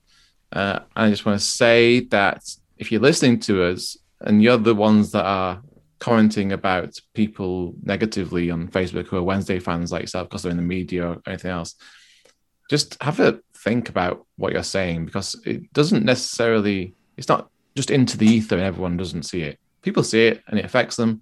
[0.51, 2.43] Uh, and I just want to say that
[2.77, 5.61] if you're listening to us, and you're the ones that are
[5.99, 10.57] commenting about people negatively on Facebook who are Wednesday fans like yourself because they're in
[10.57, 11.75] the media or anything else,
[12.69, 17.91] just have a think about what you're saying because it doesn't necessarily, it's not just
[17.91, 19.59] into the ether and everyone doesn't see it.
[19.85, 21.21] People see it and it affects them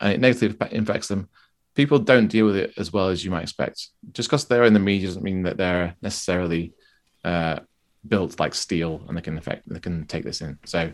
[0.00, 1.28] and it negatively affects them.
[1.76, 3.88] People don't deal with it as well as you might expect.
[4.10, 6.72] Just because they're in the media doesn't mean that they're necessarily
[7.24, 7.60] uh,
[8.08, 10.58] built like steel and they can affect, they can take this in.
[10.66, 10.92] So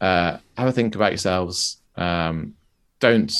[0.00, 1.82] uh, have a think about yourselves.
[1.96, 2.54] Um,
[3.00, 3.32] don't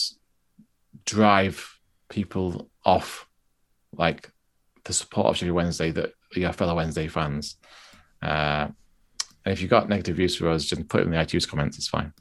[1.04, 1.78] drive
[2.08, 3.28] people off
[3.96, 4.28] like
[4.82, 7.58] the support of Sheffield Wednesday that your fellow Wednesday fans.
[8.20, 8.66] Uh,
[9.44, 11.78] and if you've got negative views for us, just put it in the iTunes comments.
[11.78, 12.12] It's fine.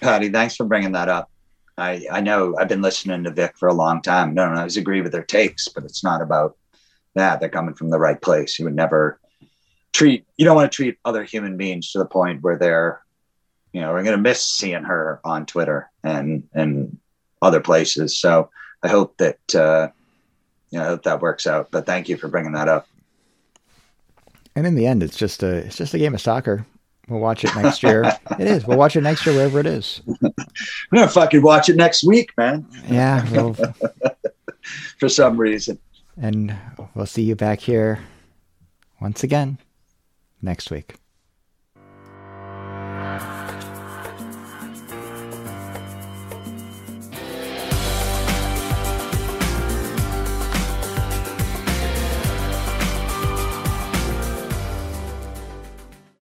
[0.00, 1.30] Patty, thanks for bringing that up.
[1.76, 4.34] I, I know I've been listening to Vic for a long time.
[4.34, 6.56] No, no, I always agree with their takes, but it's not about
[7.14, 7.40] that.
[7.40, 8.58] They're coming from the right place.
[8.58, 9.20] You would never
[9.92, 13.00] treat, you don't want to treat other human beings to the point where they're,
[13.72, 16.98] you know, we're going to miss seeing her on Twitter and, and
[17.40, 18.18] other places.
[18.18, 18.50] So
[18.82, 19.88] I hope that, uh,
[20.70, 21.70] you know, I hope that works out.
[21.70, 22.88] But thank you for bringing that up.
[24.54, 26.66] And in the end, it's just a it's just a game of soccer.
[27.08, 28.04] We'll watch it next year.
[28.38, 28.66] it is.
[28.66, 30.02] We'll watch it next year wherever it is.
[30.22, 30.32] I'm
[30.94, 32.66] gonna fucking watch it next week, man.
[32.88, 33.28] Yeah.
[33.32, 33.56] Well,
[34.98, 35.78] For some reason.
[36.20, 36.54] and
[36.94, 38.00] we'll see you back here
[39.00, 39.58] once again
[40.42, 40.96] next week.